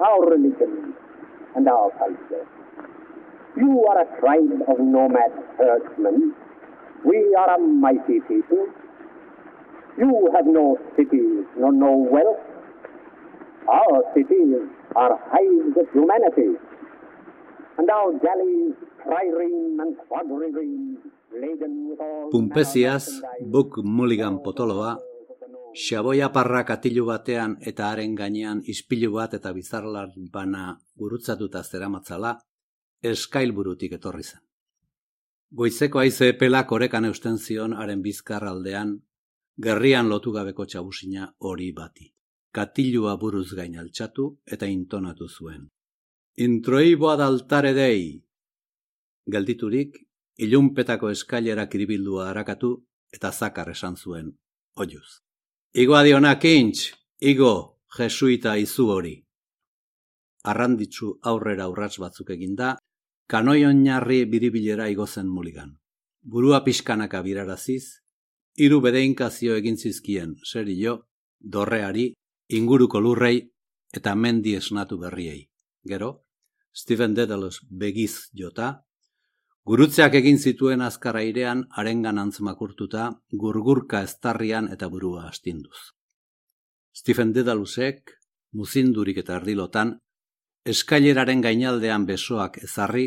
our 0.00 0.30
religion, 0.30 0.94
and 1.54 1.68
our 1.68 1.90
culture. 1.98 2.46
You 3.56 3.86
are 3.86 4.02
a 4.02 4.20
tribe 4.20 4.62
of 4.66 4.78
nomad 4.80 5.32
herdsmen. 5.58 6.34
We 7.04 7.34
are 7.38 7.54
a 7.54 7.58
mighty 7.58 8.20
people. 8.26 8.66
You 9.96 10.30
have 10.34 10.46
no 10.46 10.78
cities, 10.96 11.46
nor 11.56 11.72
no 11.72 11.92
wealth. 12.10 12.42
Our 13.66 14.04
cities 14.12 14.60
are 14.94 15.16
hives 15.32 15.76
of 15.80 15.88
humanity, 15.92 16.52
and 17.78 17.90
our 17.90 18.12
galleys 18.20 18.76
trireme 19.00 19.80
and 19.80 19.96
quadrireme, 20.08 21.00
laden 21.32 21.88
with 21.88 22.00
all 22.00 22.30
merchandise. 22.30 23.22
Buk 23.40 23.78
Mulligan 23.82 24.42
potoloa, 24.44 24.98
xaboia 25.74 26.28
parra 26.32 26.64
katilu 26.64 27.06
batean 27.06 27.56
eta 27.60 27.90
haren 27.90 28.14
gainean 28.14 28.60
ispilu 28.66 29.12
bat 29.16 29.34
eta 29.34 29.52
bizarlar 29.52 30.08
bana 30.32 30.78
gurutzatuta 30.96 31.62
zeramatzala, 31.64 32.38
eskailburutik 33.02 33.92
etorri 33.92 34.22
zen. 34.22 34.40
Goizeko 35.50 35.98
haize 35.98 36.32
pelak 36.34 36.72
orekan 36.72 37.04
eusten 37.04 37.38
zion 37.38 37.72
haren 37.72 38.02
bizkar 38.02 38.44
aldean, 38.44 38.98
gerrian 39.56 40.08
lotu 40.08 40.32
gabeko 40.32 40.66
txabusina 40.66 41.32
hori 41.40 41.72
bati. 41.72 42.13
Katilua 42.54 43.16
buruz 43.18 43.48
gain 43.58 43.74
altxatu 43.82 44.28
eta 44.46 44.66
intonatu 44.70 45.26
zuen. 45.28 45.66
Introiboa 46.38 47.16
daltare 47.18 47.72
dei! 47.74 48.22
Gelditurik, 49.30 49.96
ilunpetako 50.38 51.10
eskailera 51.10 51.66
kiribildua 51.72 52.28
harakatu 52.30 52.70
eta 53.14 53.32
zakar 53.32 53.70
esan 53.74 53.96
zuen, 53.96 54.30
oiuz. 54.76 55.20
Igo 55.74 55.96
adiona 55.98 56.36
kintx, 56.38 56.92
igo, 57.20 57.80
jesuita 57.98 58.56
izu 58.62 58.88
hori. 58.90 59.14
Arranditzu 60.50 61.14
aurrera 61.22 61.68
urrats 61.72 61.98
batzuk 61.98 62.30
eginda, 62.30 62.74
kanoi 63.26 63.64
oinarri 63.64 64.24
biribilera 64.30 64.88
igozen 64.92 65.26
muligan. 65.26 65.74
Burua 66.22 66.62
pixkanaka 66.64 67.22
biraraziz, 67.22 68.00
hiru 68.58 68.80
bedeinkazio 68.84 69.56
egin 69.56 69.76
zizkien 69.76 70.36
serio, 70.44 71.00
dorreari, 71.40 72.12
inguruko 72.56 73.00
lurrei 73.00 73.36
eta 73.94 74.14
mendi 74.14 74.54
esnatu 74.54 74.98
berriei. 74.98 75.48
Gero, 75.84 76.24
Stephen 76.72 77.14
Dedalus 77.14 77.60
begiz 77.70 78.30
jota, 78.34 78.84
Gurutzeak 79.64 80.12
egin 80.18 80.36
zituen 80.36 80.82
azkar 80.84 81.16
airean 81.16 81.62
arengan 81.80 82.18
antzmakurtuta, 82.20 83.04
gurgurka 83.42 84.02
estarrian 84.04 84.66
eta 84.74 84.90
burua 84.92 85.22
astinduz. 85.30 85.78
Stephen 86.92 87.32
Dedalusek, 87.32 88.12
muzindurik 88.52 89.22
eta 89.22 89.38
erdilotan, 89.40 89.94
eskaileraren 90.74 91.40
gainaldean 91.46 92.04
besoak 92.10 92.58
ezarri 92.68 93.06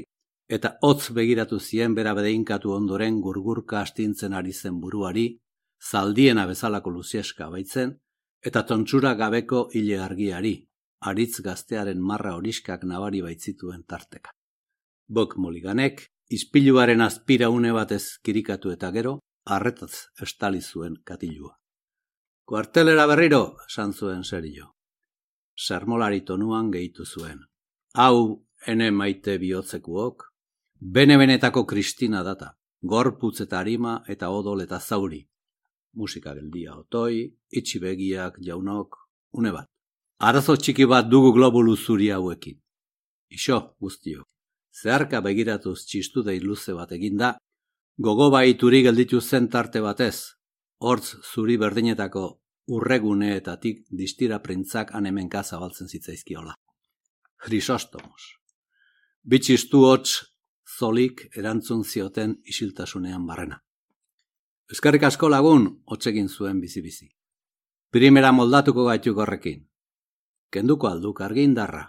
eta 0.57 0.73
hotz 0.81 1.11
begiratu 1.13 1.59
zien 1.59 1.93
bera 1.93 2.15
bedeinkatu 2.17 2.73
ondoren 2.73 3.21
gurgurka 3.21 3.83
astintzen 3.83 4.33
ari 4.33 4.53
zen 4.53 4.81
buruari, 4.81 5.27
zaldiena 5.77 6.47
bezalako 6.49 6.89
luzieska 6.97 7.51
baitzen, 7.53 7.99
eta 8.41 8.63
tontsura 8.63 9.13
gabeko 9.15 9.67
hile 9.73 9.99
argiari, 9.99 10.55
aritz 11.01 11.41
gaztearen 11.41 12.01
marra 12.01 12.35
horiskak 12.35 12.83
nabari 12.83 13.21
baitzituen 13.21 13.83
tarteka. 13.83 14.31
Bok 15.07 15.38
moliganek, 15.38 16.07
ispiluaren 16.29 17.01
azpira 17.01 17.49
une 17.49 17.71
batez 17.71 18.19
kirikatu 18.23 18.71
eta 18.71 18.91
gero, 18.91 19.19
arretaz 19.45 20.09
estali 20.21 20.61
zuen 20.61 20.97
katilua. 21.03 21.55
Kuartelera 22.47 23.05
berriro, 23.07 23.57
esan 23.67 23.93
zuen 23.93 24.23
serio. 24.23 24.73
Sermolari 25.55 26.21
tonuan 26.21 26.71
gehitu 26.71 27.05
zuen. 27.05 27.39
Hau, 27.93 28.45
ene 28.67 28.91
maite 28.91 29.38
bihotzekuok, 29.38 30.23
bene-benetako 30.79 31.65
kristina 31.65 32.23
data, 32.23 32.53
gorputz 32.81 33.41
eta 33.41 33.59
harima 33.59 34.03
eta 34.07 34.29
odol 34.29 34.61
eta 34.61 34.79
zauri. 34.79 35.25
Musika 35.97 36.35
geldia 36.37 36.75
otoi, 36.77 37.25
itxi 37.49 37.81
begiak 37.81 38.37
jaunok, 38.45 38.97
une 39.33 39.51
bat. 39.55 39.65
Arazo 40.29 40.55
txiki 40.55 40.85
bat 40.85 41.09
dugu 41.09 41.33
globulu 41.33 41.75
zuri 41.75 42.09
hauekin. 42.13 42.57
Ixo, 43.33 43.59
guztio. 43.81 44.23
Zeharka 44.77 45.21
begiratuz 45.25 45.79
txistu 45.89 46.23
dei 46.23 46.39
luze 46.39 46.73
bat 46.77 46.91
eginda, 46.93 47.35
gogo 47.97 48.29
baituri 48.33 48.83
gelditu 48.85 49.21
zen 49.21 49.49
tarte 49.49 49.81
batez, 49.81 50.37
hortz 50.79 51.15
zuri 51.33 51.57
berdinetako 51.57 52.25
urreguneetatik 52.77 53.85
distira 54.01 54.39
printzak 54.43 54.93
anemenka 54.95 55.43
zabaltzen 55.43 55.87
zitzaizkiola. 55.87 56.53
Chrysostomos. 57.43 58.33
Bitxistu 59.23 59.85
hots 59.85 60.23
zolik 60.79 61.27
erantzun 61.35 61.83
zioten 61.83 62.37
isiltasunean 62.45 63.25
barrena. 63.25 63.61
Eskerrik 64.68 65.05
asko 65.07 65.30
lagun, 65.32 65.68
hotsegin 65.88 66.28
zuen 66.28 66.57
bizi-bizi. 66.59 67.05
Primera 67.95 68.34
moldatuko 68.36 68.84
gaituk 68.89 69.20
horrekin. 69.24 69.61
Kenduko 70.51 70.89
alduk 70.89 71.22
argindarra. 71.24 71.86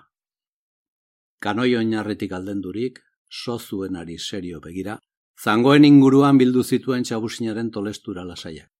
Kanoi 1.42 1.72
oinarritik 1.76 2.32
aldendurik, 2.38 3.00
so 3.28 3.58
zuenari 3.58 4.18
serio 4.18 4.60
begira, 4.60 4.94
zangoen 5.42 5.84
inguruan 5.88 6.38
bildu 6.38 6.62
zituen 6.62 7.02
txabusinaren 7.02 7.70
tolestura 7.74 8.24
lasaiak. 8.24 8.70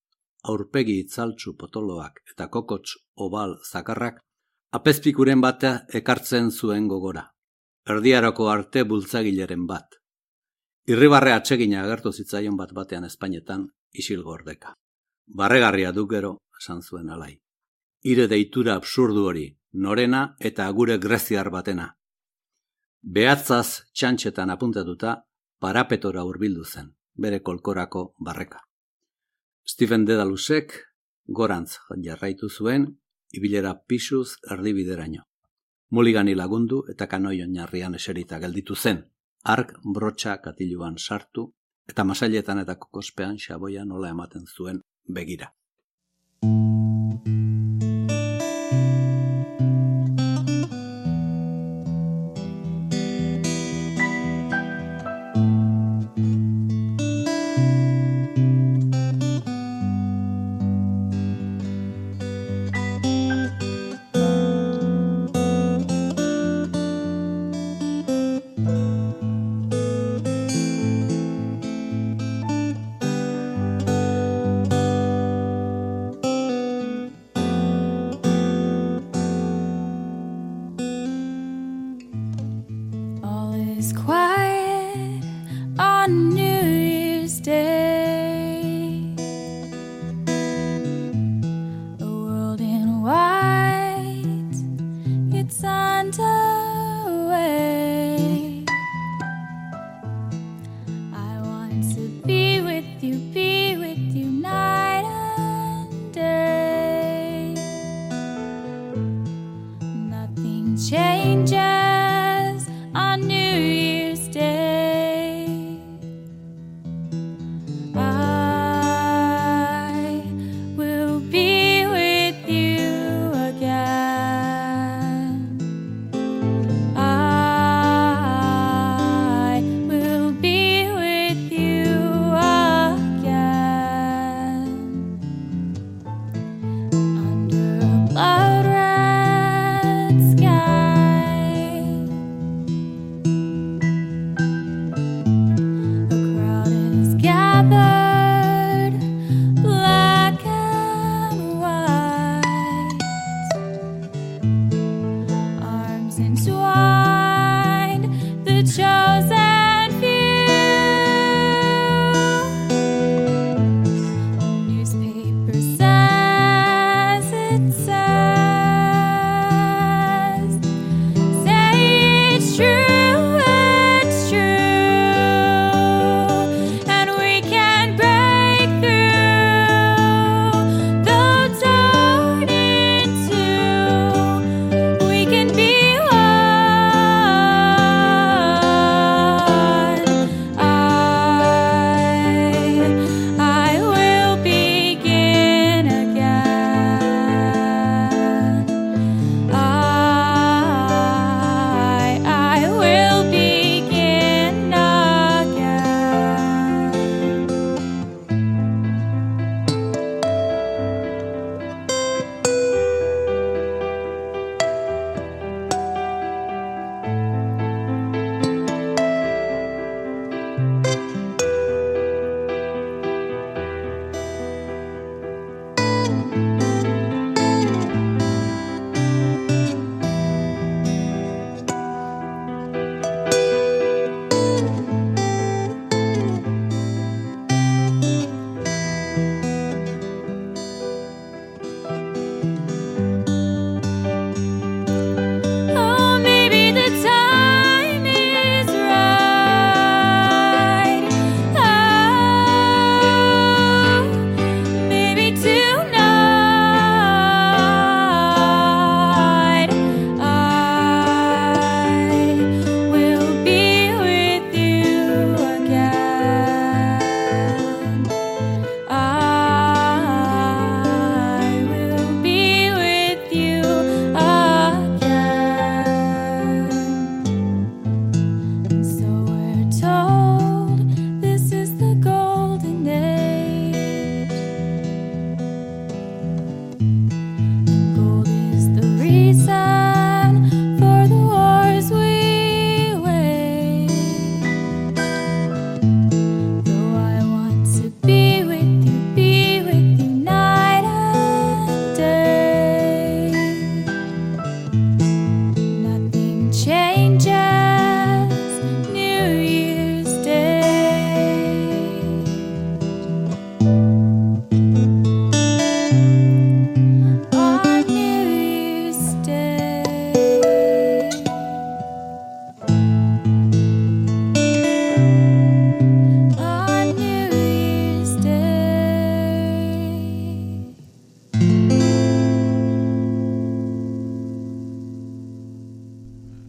Aurpegi 0.53 1.01
itzaltzu 1.03 1.57
potoloak 1.59 2.23
eta 2.31 2.47
kokots 2.55 2.95
obal 3.27 3.57
zakarrak, 3.67 4.21
apezpikuren 4.79 5.41
bata 5.43 5.73
ekartzen 6.01 6.53
zuen 6.53 6.87
gogora. 6.87 7.25
Erdiaroko 7.91 8.47
arte 8.49 8.85
bultzagileren 8.85 9.67
bat. 9.67 9.99
Irribarre 10.87 11.35
atsegina 11.35 11.83
agertu 11.83 12.13
zitzaion 12.13 12.57
bat 12.57 12.71
batean 12.73 13.05
Espainetan, 13.05 13.67
isil 13.99 14.23
gordeka. 14.23 14.75
Barregarria 15.27 15.93
du 15.93 16.07
gero, 16.09 16.39
esan 16.61 16.83
zuen 16.83 17.11
alai. 17.11 17.35
Ire 18.03 18.27
deitura 18.29 18.75
absurdu 18.75 19.27
hori, 19.27 19.47
norena 19.73 20.37
eta 20.39 20.69
gure 20.71 20.99
greziar 20.99 21.51
batena. 21.51 21.89
Behatzaz 23.03 23.91
txantxetan 23.93 24.51
apuntatuta, 24.51 25.25
parapetora 25.61 26.25
hurbildu 26.25 26.65
zen, 26.65 26.95
bere 27.15 27.41
kolkorako 27.43 28.15
barreka. 28.19 28.63
Stephen 29.67 30.07
Dedalusek 30.07 30.75
gorantz 31.27 31.79
jarraitu 32.05 32.49
zuen, 32.49 32.87
ibilera 33.33 33.75
pisuz 33.87 34.39
erdibideraino. 34.51 35.27
Muligani 35.91 36.35
lagundu 36.35 36.83
eta 36.89 37.07
kanoi 37.09 37.41
oinarrian 37.43 37.95
eserita 37.95 38.39
gelditu 38.39 38.77
zen, 38.77 39.05
ark 39.45 39.75
brotxa 39.85 40.39
katiluan 40.45 40.99
sartu 40.99 41.53
eta 41.89 42.05
masailetan 42.05 42.63
eta 42.65 42.77
kokospean 42.77 43.39
xaboia 43.39 43.85
nola 43.85 44.11
ematen 44.15 44.45
zuen 44.47 44.83
begira. 45.09 45.53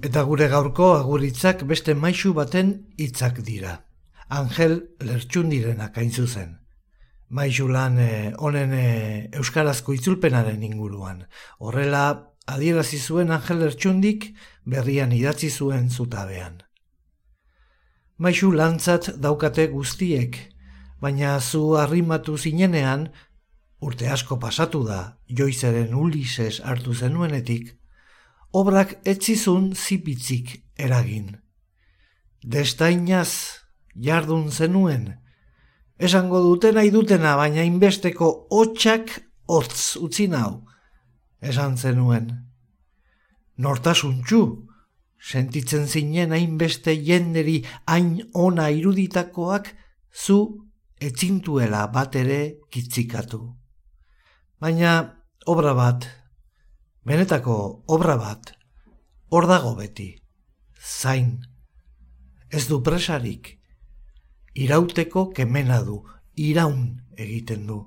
Eta 0.10 0.24
gure 0.26 0.48
gaurko 0.50 0.86
aguritzak 0.96 1.60
beste 1.70 1.94
maisu 1.94 2.32
baten 2.34 2.70
hitzak 2.98 3.44
dira. 3.46 3.76
Angel 4.38 4.72
lertxundirenak 5.06 6.00
hain 6.02 6.10
zuzen. 6.10 6.56
Maisu 7.30 7.68
lan 7.70 8.00
eh, 8.02 8.32
honen 8.42 8.74
eh, 8.74 9.30
euskarazko 9.38 9.94
itzulpenaren 9.94 10.66
inguruan. 10.66 11.22
Horrela 11.60 12.02
adierazi 12.50 12.98
zuen 12.98 13.30
Angel 13.38 13.62
lertxundik 13.62 14.32
berrian 14.66 15.14
idatzi 15.14 15.52
zuen 15.52 15.92
zutabean. 15.94 16.58
Maisu 18.18 18.50
lantzat 18.50 19.12
daukate 19.22 19.68
guztiek, 19.70 20.40
baina 20.98 21.38
zu 21.40 21.76
arrimatu 21.78 22.40
zinenean, 22.40 23.12
urte 23.80 24.10
asko 24.10 24.42
pasatu 24.42 24.88
da, 24.90 25.20
joizeren 25.30 25.94
Ulises 25.94 26.64
hartu 26.66 26.98
zenuenetik, 26.98 27.76
obrak 28.52 28.98
etzizun 29.06 29.74
zipitzik 29.76 30.64
eragin. 30.78 31.38
Destainaz 32.44 33.60
jardun 33.96 34.50
zenuen, 34.52 35.14
esango 36.00 36.42
dutena, 36.44 37.36
baina 37.36 37.64
inbesteko 37.64 38.48
hotxak 38.50 39.20
hotz 39.48 39.98
utzi 39.98 40.28
nau, 40.28 40.64
esan 41.42 41.78
zenuen. 41.78 42.32
Nortasuntxu, 43.58 44.42
sentitzen 45.20 45.88
zinen 45.88 46.32
hainbeste 46.32 46.96
jenderi 46.96 47.60
hain 47.86 48.22
ona 48.34 48.70
iruditakoak 48.72 49.74
zu 50.14 50.70
etzintuela 51.02 51.88
bat 51.92 52.16
ere 52.16 52.60
kitzikatu. 52.72 53.42
Baina 54.60 54.94
obra 55.46 55.74
bat, 55.76 56.08
benetako 57.06 57.84
obra 57.88 58.18
bat, 58.18 58.52
hor 59.30 59.48
dago 59.48 59.76
beti, 59.76 60.16
zain, 60.80 61.40
ez 62.50 62.68
du 62.68 62.82
presarik, 62.84 63.60
irauteko 64.56 65.30
kemena 65.36 65.82
du, 65.86 66.02
iraun 66.36 67.00
egiten 67.18 67.66
du. 67.68 67.80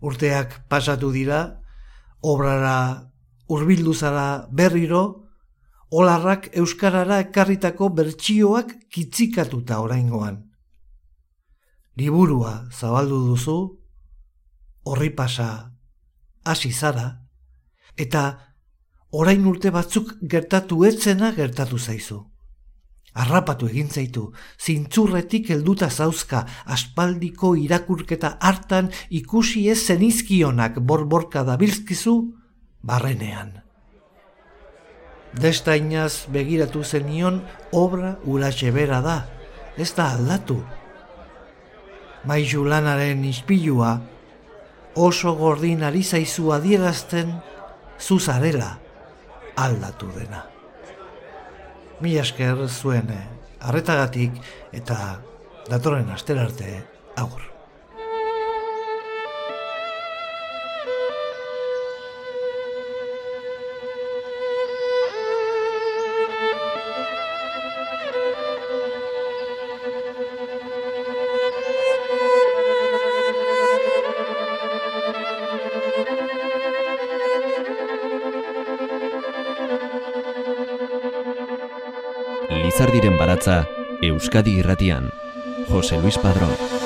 Urteak 0.00 0.68
pasatu 0.68 1.10
dira, 1.12 1.60
obrara 2.22 3.10
hurbildu 3.48 3.94
zara 3.94 4.46
berriro, 4.50 5.28
olarrak 5.90 6.50
euskarara 6.52 7.20
ekarritako 7.24 7.88
bertsioak 7.96 8.74
kitzikatuta 8.92 9.80
oraingoan. 9.80 10.44
Liburua 11.98 12.68
zabaldu 12.70 13.18
duzu, 13.30 13.58
horri 14.84 15.10
pasa 15.10 15.48
hasi 16.44 16.70
zara, 16.72 17.27
eta 17.98 18.24
orain 19.10 19.46
urte 19.46 19.70
batzuk 19.74 20.16
gertatu 20.22 20.84
etzena 20.88 21.32
gertatu 21.36 21.78
zaizu. 21.78 22.24
Arrapatu 23.18 23.66
egin 23.66 23.88
zaitu, 23.88 24.28
zintzurretik 24.62 25.48
helduta 25.50 25.88
zauzka, 25.90 26.44
aspaldiko 26.66 27.54
irakurketa 27.56 28.36
hartan 28.40 28.92
ikusi 29.10 29.64
ez 29.72 29.78
zenizkionak 29.86 30.78
borborka 30.78 31.42
dabilzkizu, 31.48 32.14
barrenean. 32.82 33.56
Destainaz 35.40 36.28
begiratu 36.32 36.84
zenion 36.84 37.42
obra 37.72 38.14
uratxe 38.24 38.70
bera 38.72 39.00
da, 39.04 39.18
ez 39.76 39.90
da 39.96 40.12
aldatu. 40.14 40.60
Maizu 42.28 42.64
lanaren 42.64 43.24
ispilua, 43.24 43.98
oso 44.94 45.34
gordin 45.38 45.82
ari 45.82 46.02
zaizu 46.02 46.52
adierazten, 46.52 47.34
zuzarela 48.00 48.76
aldatu 49.56 50.10
dena. 50.14 50.44
Mi 52.00 52.14
esker 52.18 52.68
zuen 52.68 53.10
eh, 53.10 53.24
arretagatik 53.60 54.38
eta 54.72 55.18
datorren 55.68 56.10
asterarte 56.14 56.82
agur. 57.16 57.57
Baratza 83.38 83.68
Euskadi 84.02 84.56
irratian. 84.58 85.12
Jose 85.68 85.96
Luis 86.00 86.18
Padrón. 86.18 86.77